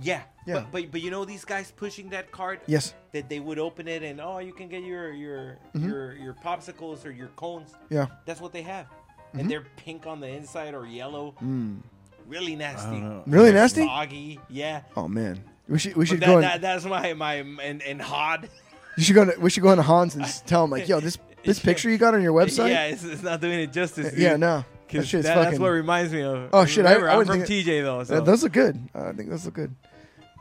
[0.00, 0.54] Yeah, Yeah.
[0.54, 2.60] But, but but you know these guys pushing that card.
[2.66, 2.94] Yes.
[3.12, 5.88] That they would open it and oh you can get your your Mm-hmm.
[5.88, 7.70] your your popsicles or your cones.
[7.90, 8.06] Yeah.
[8.26, 9.38] That's what they have, Mm-hmm.
[9.38, 11.34] and they're pink on the inside or yellow.
[11.42, 11.82] Mm.
[12.26, 13.00] Really nasty.
[13.26, 13.84] Really nasty?
[13.86, 14.40] Soggy.
[14.48, 14.82] Yeah.
[14.96, 16.40] Oh man, we should we But should that, go.
[16.40, 18.48] that, that's my my and and hard.
[18.96, 19.24] you should go.
[19.26, 21.90] To, we should go into Hans and s- tell him like, yo, this this picture
[21.90, 22.70] you got on your website.
[22.70, 24.14] Yeah, it's, it's not doing it justice.
[24.16, 25.50] Yeah, no, that 'Cause shit's that- fucking.
[25.52, 26.50] That's what reminds me of.
[26.52, 28.04] Oh, shit, I- Remember, I I'm from think TJ though.
[28.04, 28.16] So.
[28.16, 28.78] Uh, those look good.
[28.94, 29.74] Uh, I think those look good.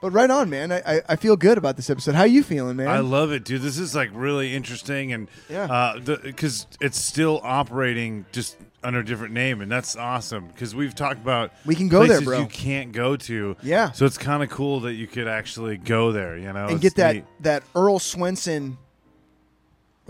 [0.02, 0.72] But right on, man.
[0.72, 2.16] I, I, I feel good about this episode.
[2.16, 2.88] How you feeling, man?
[2.88, 3.62] I love it, dude.
[3.62, 5.96] This is like really interesting, and Yeah.
[6.04, 10.48] because it's still operating just under a different name, and that's awesome.
[10.48, 12.40] Because we've talked about We can go there, bro.
[12.40, 13.92] You can't go to, Yeah.
[13.92, 16.82] So it's kind of cool that you could actually go there, you know, and It's
[16.82, 17.26] get that neat.
[17.42, 18.78] that Earle Swensen.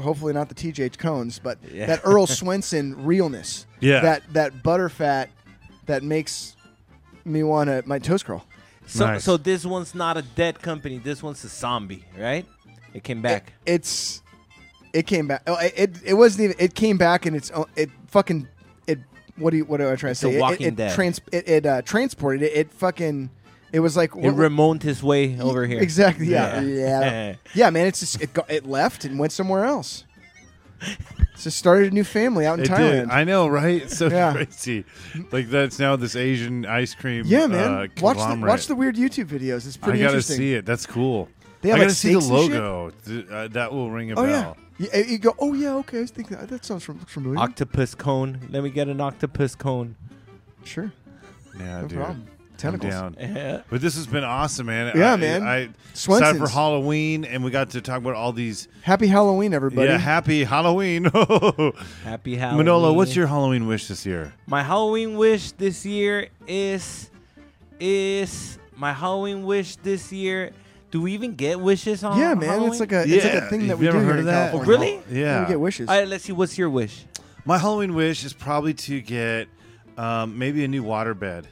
[0.02, 1.86] Hopefully not the TJ cones, but Yeah.
[1.88, 3.66] that Earle Swensen realness.
[3.80, 4.02] Yeah.
[4.02, 5.28] That that butterfat
[5.86, 6.56] that makes
[7.26, 8.46] me want to my toast curl.
[8.88, 9.24] so, Nice.
[9.24, 10.98] so this one's not a dead company.
[10.98, 12.46] This one's a zombie, right?
[12.94, 13.54] It came back.
[13.66, 14.22] It's
[14.94, 15.44] it came back.
[15.48, 16.56] Oh, it, it it wasn't even.
[16.60, 18.48] It came back and it's it fucking
[18.88, 19.00] it.
[19.38, 20.38] What do you what do I try to It's a say?
[20.38, 20.94] It- it, it, Dead.
[20.94, 22.54] Trans, it it uh, transported it.
[22.54, 23.30] It fucking.
[23.74, 25.80] It was like it remoned his way over here.
[25.80, 26.28] Exactly.
[26.28, 26.60] Yeah.
[26.62, 27.00] Yeah.
[27.02, 27.36] Yeah.
[27.54, 27.88] Yeah, man.
[27.88, 30.04] It's just it, got, it left and went somewhere else.
[31.34, 32.92] It's just started a new family out in It Thailand.
[32.92, 33.10] did.
[33.12, 33.84] I know, right?
[33.84, 34.34] It's so Yeah.
[34.34, 34.84] crazy.
[35.32, 37.24] Like that's now this Asian ice cream.
[37.28, 37.72] yeah, man.
[37.72, 38.50] Uh, watch the conglomerate.
[38.50, 39.66] watch the weird YouTube videos.
[39.68, 40.38] It's pretty I gotta interesting.
[40.38, 40.66] see it.
[40.66, 41.30] That's cool.
[41.62, 42.62] They I have, gotta like, see the steaks and shit?
[42.62, 42.92] logo.
[43.06, 44.58] Th- uh, that will ring a Oh bell.
[44.80, 44.88] yeah.
[44.94, 45.06] yeah.
[45.06, 45.36] You go.
[45.40, 45.76] Oh yeah.
[45.76, 46.02] Okay.
[46.02, 47.40] I think that that sounds fam- familiar.
[47.40, 48.40] Octopus cone.
[48.50, 49.96] Let me get an octopus cone.
[50.64, 50.92] sure.
[51.60, 51.98] Yeah, No dude.
[52.00, 52.28] problem.
[52.64, 52.94] I'm Tentacles.
[52.94, 53.36] down.
[53.36, 53.62] Yeah.
[53.70, 54.96] But this has been awesome, man.
[54.96, 55.44] Yeah, I, man.
[55.44, 56.08] I Swensen's.
[56.20, 58.68] excited for Halloween, and we got to talk about all these.
[58.82, 59.90] Happy Halloween, everybody.
[59.90, 61.06] Yeah, happy Halloween.
[62.04, 62.58] Happy Halloween.
[62.58, 64.34] Manolo, what's your Halloween wish this year?
[64.48, 67.10] My Halloween wish this year is
[67.80, 70.52] is my Halloween wish this year.
[70.92, 72.18] Do we even get wishes on?
[72.18, 72.30] Halloween?
[72.30, 72.50] Yeah, man.
[72.50, 72.72] Halloween?
[72.72, 74.54] It's like a it's like a thing that you've we never do heard of that?
[74.54, 75.02] Oh, really?
[75.10, 75.42] Yeah.
[75.42, 75.90] We get wishes.
[75.90, 76.34] All right, let's see.
[76.34, 77.06] What's your wish?
[77.46, 79.48] My Halloween wish is probably to get
[79.98, 81.46] um, maybe a new waterbed.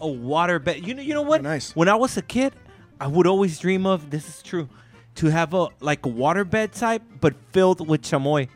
[0.00, 0.86] A water bed.
[0.86, 1.40] You know, you know what?
[1.40, 1.76] Oh, nice.
[1.76, 2.54] When I was a kid,
[3.00, 4.68] I would always dream of this is true,
[5.16, 8.48] to have a like a water bed type, but filled with chamoy.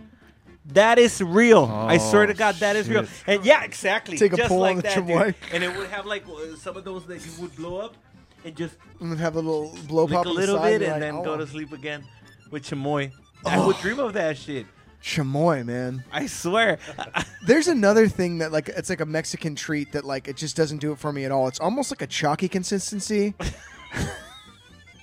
[0.66, 1.64] That is real.
[1.64, 3.04] I swear to God, that is real.
[3.26, 4.16] And yeah, exactly.
[4.16, 5.06] Take a just pull like on the that, dude.
[5.06, 5.35] chamoy.
[5.52, 7.96] And it would have like uh, some of those that you would blow up
[8.44, 10.80] and just I'm gonna have a little blow lick pop a on the little side
[10.80, 12.04] bit and like, then oh, go to sleep again
[12.50, 13.12] with chamoy.
[13.44, 14.66] I would dream of that shit.
[15.03, 16.05] Chamoy, man.
[16.13, 16.79] I swear.
[17.47, 20.79] There's another thing that like it's like a Mexican treat that like it just doesn't
[20.79, 21.49] do it for me at all.
[21.49, 23.35] It's almost like a chalky consistency.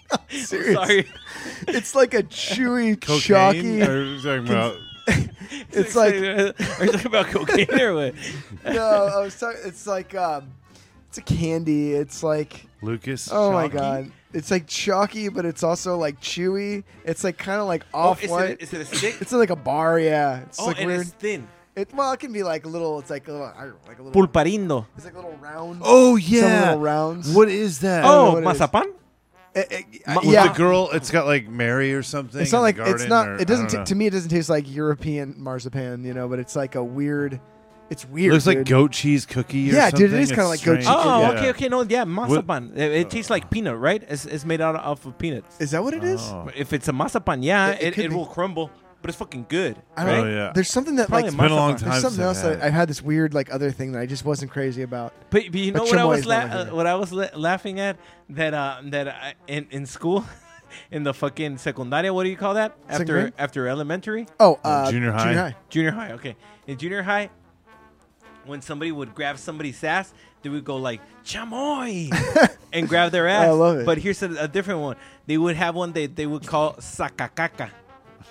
[0.30, 1.06] Sorry.
[1.68, 3.20] It's like a chewy, Cocaine?
[3.20, 3.82] chalky.
[3.84, 4.78] Or are you talking about?
[5.72, 8.16] It's like Are you talking about cocaine or what?
[8.66, 8.82] no,
[9.14, 9.62] I was talking.
[9.66, 10.52] It's like um,
[11.10, 11.94] it's a candy.
[11.94, 13.30] It's like Lucas.
[13.32, 13.78] oh my Chalky?
[13.78, 16.84] god, it's like chalky, but it's also like chewy.
[17.04, 18.52] It's like kind of like Oh, off is white.
[18.52, 19.16] it, is it a stick?
[19.22, 20.42] it's like a bar, yeah.
[20.42, 21.02] It's oh, like and weird.
[21.02, 21.48] it's thin.
[21.76, 22.98] It well, it can be like a little.
[23.00, 23.54] It's like a little,
[23.88, 24.28] like a little.
[24.28, 24.86] Pulparindo.
[24.96, 25.82] It's like a little round.
[25.84, 26.66] Oh Some yeah.
[26.66, 27.34] little rounds.
[27.34, 28.04] What is that?
[28.06, 28.60] Oh, what it is.
[28.62, 28.86] mazapan?
[29.56, 29.82] Eh, eh,
[30.14, 30.48] Ma- With yeah.
[30.48, 32.42] the girl, it's got like Mary or something.
[32.42, 33.28] It's not like it's not.
[33.28, 33.66] or- It doesn't.
[33.66, 36.28] I T- don't to me, it doesn't taste like European marzipan, you know.
[36.28, 37.40] But it's like a weird.
[37.90, 38.34] It's It weird.
[38.34, 38.68] looks like dude.
[38.68, 39.70] goat cheese cookie.
[39.72, 41.32] Or Yeah, dude, it is kinda like goat cheese Oh, Yeah.
[41.32, 41.68] okay, okay.
[41.70, 42.76] No, yeah, mazapan.
[42.76, 44.04] It, it tastes like peanut, right?
[44.08, 45.60] It's, it's made out of, of peanuts.
[45.62, 46.20] Is that what it is?
[46.22, 46.50] Oh.
[46.56, 48.16] If it's a mazapan, yeah, It- it it, could it, be.
[48.16, 48.70] will crumble,
[49.02, 49.78] but it's fucking good.
[49.96, 50.16] I right?
[50.18, 50.52] don't Oh, yeah.
[50.54, 51.32] There's something that Probably like.
[51.32, 52.68] a It's been a long time There's something since else I've that had it.
[52.68, 55.14] I've had this weird like other thing that I just wasn't crazy about.
[55.30, 56.76] But, but you know But what I chamoy was is la- not my uh, favorite.
[56.76, 57.98] what I was la- laughing at
[58.32, 60.26] that uh, that I, in in school,
[60.92, 62.14] in the fucking secundaria.
[62.14, 62.76] What do you call that?
[62.90, 63.34] Second After grade?
[63.38, 65.24] after elementary, Oh, uh, junior high?
[65.24, 65.56] Junior high.
[65.70, 66.12] junior high.
[66.14, 66.36] Okay,
[66.68, 67.30] in junior high,
[68.48, 72.10] when somebody would grab somebody's ass, they would go like chamoy
[72.74, 73.46] and grab their ass.
[73.46, 73.86] I love it.
[73.86, 74.96] But here's a, a different one.
[75.26, 77.70] They would have one that they would call sakakaka.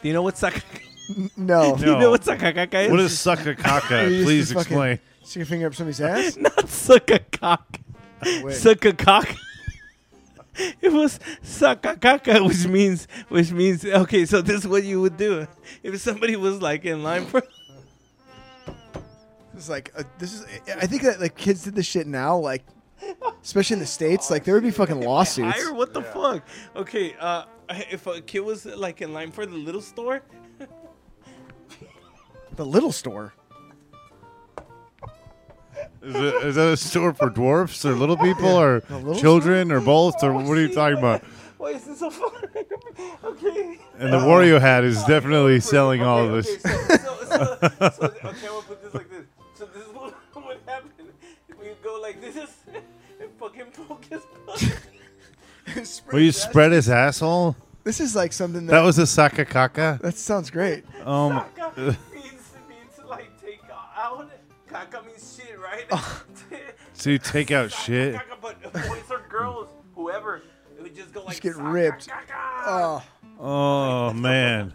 [0.03, 1.37] Do you know what sakakaka?
[1.37, 1.77] No.
[1.79, 2.91] Do you know what sakakaka is?
[2.91, 4.11] What is sucker caca?
[4.11, 4.99] You used to Please fucking explain.
[5.23, 6.37] Stick your finger up somebody's ass.
[6.37, 7.79] not suck a cock.
[8.25, 8.55] Wait.
[8.55, 8.85] Suck.
[10.81, 14.25] It was sakakaka, which means which means okay.
[14.25, 15.47] So this is what you would do
[15.83, 17.43] if somebody was like in line for.
[19.57, 20.45] It's like uh, this is.
[20.69, 22.65] I think that like kids did this shit now, like
[23.43, 24.31] especially in the states.
[24.31, 25.59] Like there would be fucking lawsuits.
[25.61, 25.73] Hire?
[25.73, 26.47] What the fuck?
[26.75, 27.45] Okay, uh,
[27.91, 30.23] if a kid was like in line for the little store,
[32.57, 33.35] The little store.
[36.03, 39.81] Is, it, is that a store for dwarfs or little people or little children or
[39.81, 40.23] both?
[40.23, 41.23] Or what are you talking about?
[41.59, 42.47] why is this so funny?
[43.25, 43.79] okay.
[43.99, 46.65] And the Wario hat is definitely selling all of Okay, this.
[46.65, 49.11] okay, so, so, so, so, okay, I'm gonna put this like
[52.07, 52.37] like this
[52.73, 54.79] and fucking poke his butt.
[56.13, 57.57] Will you spread his asshole?
[57.83, 60.01] This is like something that That was a sakakaka.
[60.01, 60.85] that sounds great.
[61.05, 61.97] Um, Kaka means
[62.69, 63.61] means like take
[63.97, 64.31] out.
[64.69, 65.87] Kaka means shit, right?
[66.93, 68.15] so you take out shit.
[68.15, 70.43] Kaka, but boys or girls, whoever,
[70.79, 72.35] it would just go like Just get "Saka, ripped." kaka."
[72.67, 73.03] Oh,
[73.41, 74.73] Oh man.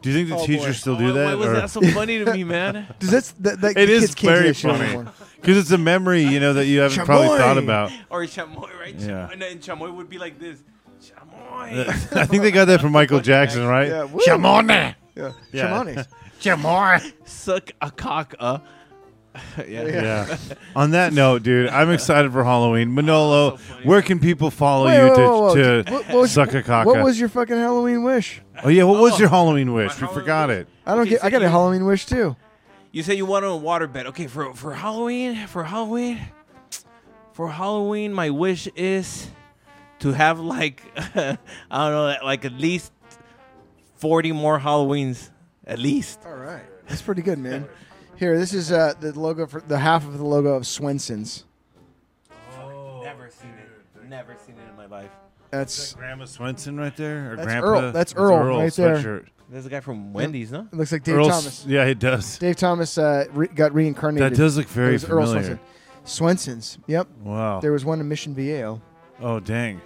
[0.00, 0.72] Do you think the Oh, teachers boy.
[0.72, 1.24] still Oh, do that?
[1.26, 2.92] Why was or- that so funny to me, man?
[2.98, 5.12] does that's that, that It the is kids can't do very that funny anymore.
[5.42, 7.38] Because it's a memory, you know, that you haven't probably Chamoy.
[7.38, 7.92] thought about.
[8.08, 8.94] Or chamoy, right?
[8.94, 9.28] Yeah.
[9.30, 10.62] Chamoy, and chamoy would be like this.
[11.02, 11.88] Chamoy.
[12.16, 13.88] I think they got that from Michael Jackson, right?
[13.88, 14.20] Yeah, woo.
[14.26, 14.94] Chamone.
[15.16, 15.68] Yeah, Yeah.
[15.68, 16.06] Chamanes.
[16.40, 17.12] Chamone.
[17.28, 18.58] Suck a cock, uh.
[19.66, 19.84] yeah.
[19.84, 20.36] Yeah.
[20.76, 22.94] On that note, dude, I'm excited for Halloween.
[22.94, 23.86] Manolo, so funny.
[23.86, 25.54] where can people follow Wait, you whoa, to, whoa, whoa.
[25.82, 26.84] to What- what was- suck a caca?
[26.84, 28.42] What was your fucking Halloween wish?
[28.62, 29.98] oh yeah, what was Oh, your Halloween wish?
[30.00, 30.68] my We forgot Halloween it.
[30.86, 31.20] I don't Okay, get.
[31.22, 32.36] so I got a you- Halloween wish too.
[32.92, 34.04] You say you want a waterbed.
[34.06, 36.20] Okay, for for Halloween, for Halloween,
[37.32, 39.28] for Halloween, my wish is
[40.00, 41.38] to have like I
[41.70, 42.92] don't know, like at least
[43.96, 45.30] forty more Halloweens,
[45.66, 46.20] at least.
[46.26, 47.66] All right, that's pretty good, man.
[48.16, 51.46] Here, this is uh, the logo for the half of the logo of Swensen's.
[52.58, 54.06] Oh, never seen it.
[54.06, 55.10] Never seen it in my life.
[55.50, 57.68] That's Grandma Swensen right there, or That's Grandpa?
[57.68, 57.92] Earl.
[57.92, 59.24] That's Earl right there.
[59.52, 59.54] Sweatshirt.
[59.54, 60.68] There's a guy from Wendy's, no?
[60.72, 61.66] it looks like Dave Earl's- Thomas.
[61.66, 62.38] Yeah, it does.
[62.38, 64.32] Dave Thomas uh, re- got reincarnated.
[64.32, 65.60] That does look It very was Earl familiar.
[66.04, 66.56] Swensen.
[66.56, 66.78] Swensen's.
[66.86, 67.08] Yep.
[67.22, 67.60] Wow.
[67.60, 68.80] There was one in Mission Viejo.
[69.20, 69.80] Oh dang.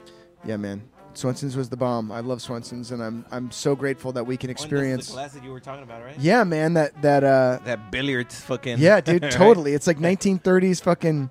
[0.45, 0.83] Yeah, man.
[1.15, 2.13] Swensen's was the bomb.
[2.13, 5.09] I love Swensen's, and I'm I'm so grateful that we can experience.
[5.09, 6.19] the glass that you were talking about, right?
[6.19, 6.75] Yeah, man.
[6.75, 7.59] That that uh.
[7.65, 8.79] That billiards fucking.
[8.79, 9.23] Yeah, dude.
[9.23, 9.33] Right?
[9.33, 9.73] Totally.
[9.75, 11.31] It's like 1930s fucking.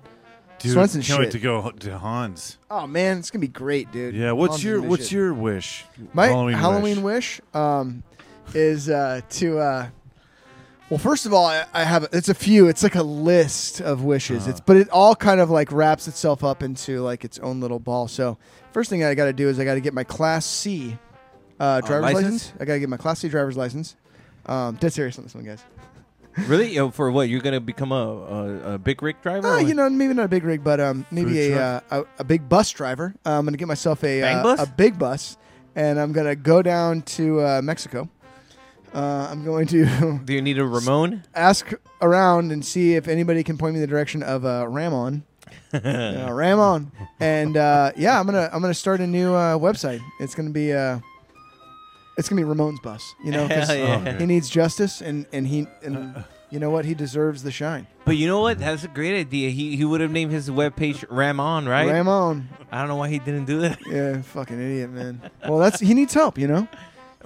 [0.58, 1.32] Dude, Swensen can't wait shit.
[1.32, 2.58] to go to Hans.
[2.70, 4.14] Oh man, it's gonna be great, dude.
[4.14, 5.12] Yeah, what's Hans your and what's shit.
[5.12, 5.84] your wish?
[6.14, 7.40] My Halloween, Halloween, wish.
[7.52, 8.02] wish, um,
[8.54, 9.88] is uh, to uh,
[10.88, 12.68] well, first of all, I, I have it's a few.
[12.68, 14.42] It's like a list of wishes.
[14.42, 14.50] Uh-huh.
[14.50, 17.80] It's but it all kind of like wraps itself up into like its own little
[17.80, 18.06] ball.
[18.06, 18.38] So
[18.72, 20.96] first thing I got to do is I got to get my Class C
[21.58, 22.32] uh, driver's license?
[22.32, 22.52] license?
[22.60, 23.96] I got to get my Class C driver's license.
[24.46, 25.64] Um, dead serious on this one, guys.
[26.46, 26.72] Really?
[26.72, 27.28] Yo, for what?
[27.28, 29.48] You're gonna become a a, a big rig driver?
[29.48, 32.24] Uh, you know, maybe not a big rig, but um, maybe a, uh, a a
[32.24, 33.14] big bus driver.
[33.24, 34.62] Uh, I'm gonna get myself a Bang uh, bus?
[34.62, 35.38] a big bus,
[35.74, 38.08] and I'm gonna go down to uh, Mexico.
[38.96, 41.22] Uh, I'm going to Do you need a Ramon?
[41.34, 41.70] ask
[42.00, 45.22] around and see if anybody can point me in the direction of uh, Ramon.
[45.74, 46.90] uh, Ramon,
[47.20, 50.00] and uh, yeah, I'm gonna I'm gonna start a new uh, website.
[50.18, 50.98] It's gonna be uh,
[52.16, 53.14] it's gonna be Ramon's bus.
[53.24, 54.18] You know, 'cause Hell yeah.
[54.18, 57.86] He needs justice, and and he and you know what, he deserves the shine.
[58.04, 58.58] But you know what?
[58.58, 59.50] That's a great idea.
[59.50, 61.88] He he would have named his webpage Ramon, right?
[61.90, 63.78] Ramon, I don't know why he didn't do that.
[63.86, 65.20] Yeah, fucking idiot, man.
[65.46, 66.66] Well, that's he needs help, you know.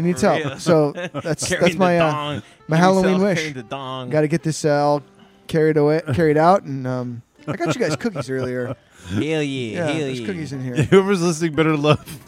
[0.03, 0.45] He needs For help.
[0.45, 0.59] real.
[0.59, 2.43] So that's Carrying that's my the uh, dong.
[2.69, 3.39] my Himself Halloween wish.
[3.39, 4.11] carrying The dong.
[4.11, 5.03] Got to get this uh, all
[5.47, 8.77] carried away, carried out, and um, I got you guys cookies earlier.
[9.09, 10.27] Hell yeah, Yeah, hell there's yeah.
[10.27, 10.77] cookies in here.
[10.85, 12.27] Whoever's listening better love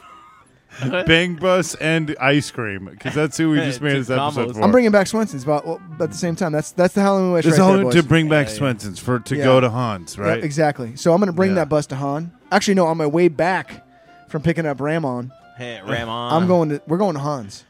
[1.06, 4.54] Bang Bus and ice cream because that's who we just made Two this episode combos.
[4.54, 4.62] for.
[4.62, 7.32] I'm bringing back Swensen's, but, well, but at the same time, that's that's the Halloween
[7.32, 7.94] wish It's right all there, boys.
[7.94, 8.58] to bring back Yeah, yeah.
[8.60, 9.44] Swensen's for to Yeah.
[9.44, 10.42] go to Hans, Yeah, right?
[10.42, 10.96] exactly.
[10.96, 11.56] So I'm gonna bring Yeah.
[11.56, 12.32] that bus to Han.
[12.50, 13.86] Actually, no, on my way back
[14.28, 15.30] from picking up Ramon,
[15.62, 16.32] Hey, Ramon.
[16.32, 17.64] I'm going to we're going to Hans,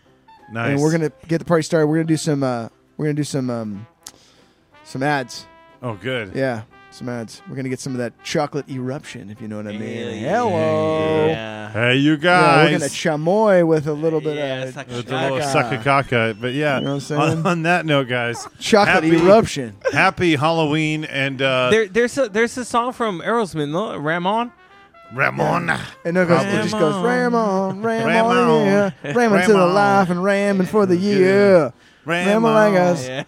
[0.50, 0.70] nice.
[0.72, 1.86] and we're gonna get the party started.
[1.88, 3.86] We're gonna do some uh, we're gonna do some um,
[4.84, 5.46] some ads.
[5.82, 6.32] Oh, good.
[6.34, 7.42] Yeah, some ads.
[7.50, 10.22] We're gonna get some of that chocolate eruption, if you know what I mean.
[10.24, 11.26] Hell Hello.
[11.26, 11.70] Yeah.
[11.72, 12.70] Hey, you Yeah, guys.
[12.72, 15.76] we're gonna chamoy with a little bit Yeah, of suck With a little Shaka.
[15.78, 16.40] suckakaka.
[16.40, 17.46] But yeah, You know what I'm on, saying?
[17.46, 19.76] on that note, guys, chocolate happy, eruption.
[19.92, 23.96] happy Halloween and uh, There, there's a there's a song from Aerosmith, no?
[23.98, 24.50] Ramon.
[25.14, 25.70] Ramon.
[26.04, 27.82] And it, goes, it just goes Ramon.
[27.82, 28.66] Ramon, Ramon, Ramon.
[28.66, 31.72] yeah, Ramming to the life and ramming for the year.
[32.04, 33.06] Ramon like us.
[33.06, 33.24] Yeah.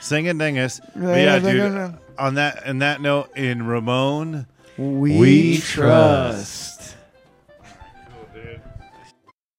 [0.00, 0.80] Sing a dingus.
[0.94, 1.98] But Yeah, yeah, dude.
[2.18, 4.46] On that, and that note, in Ramon,
[4.76, 6.79] We, We trust.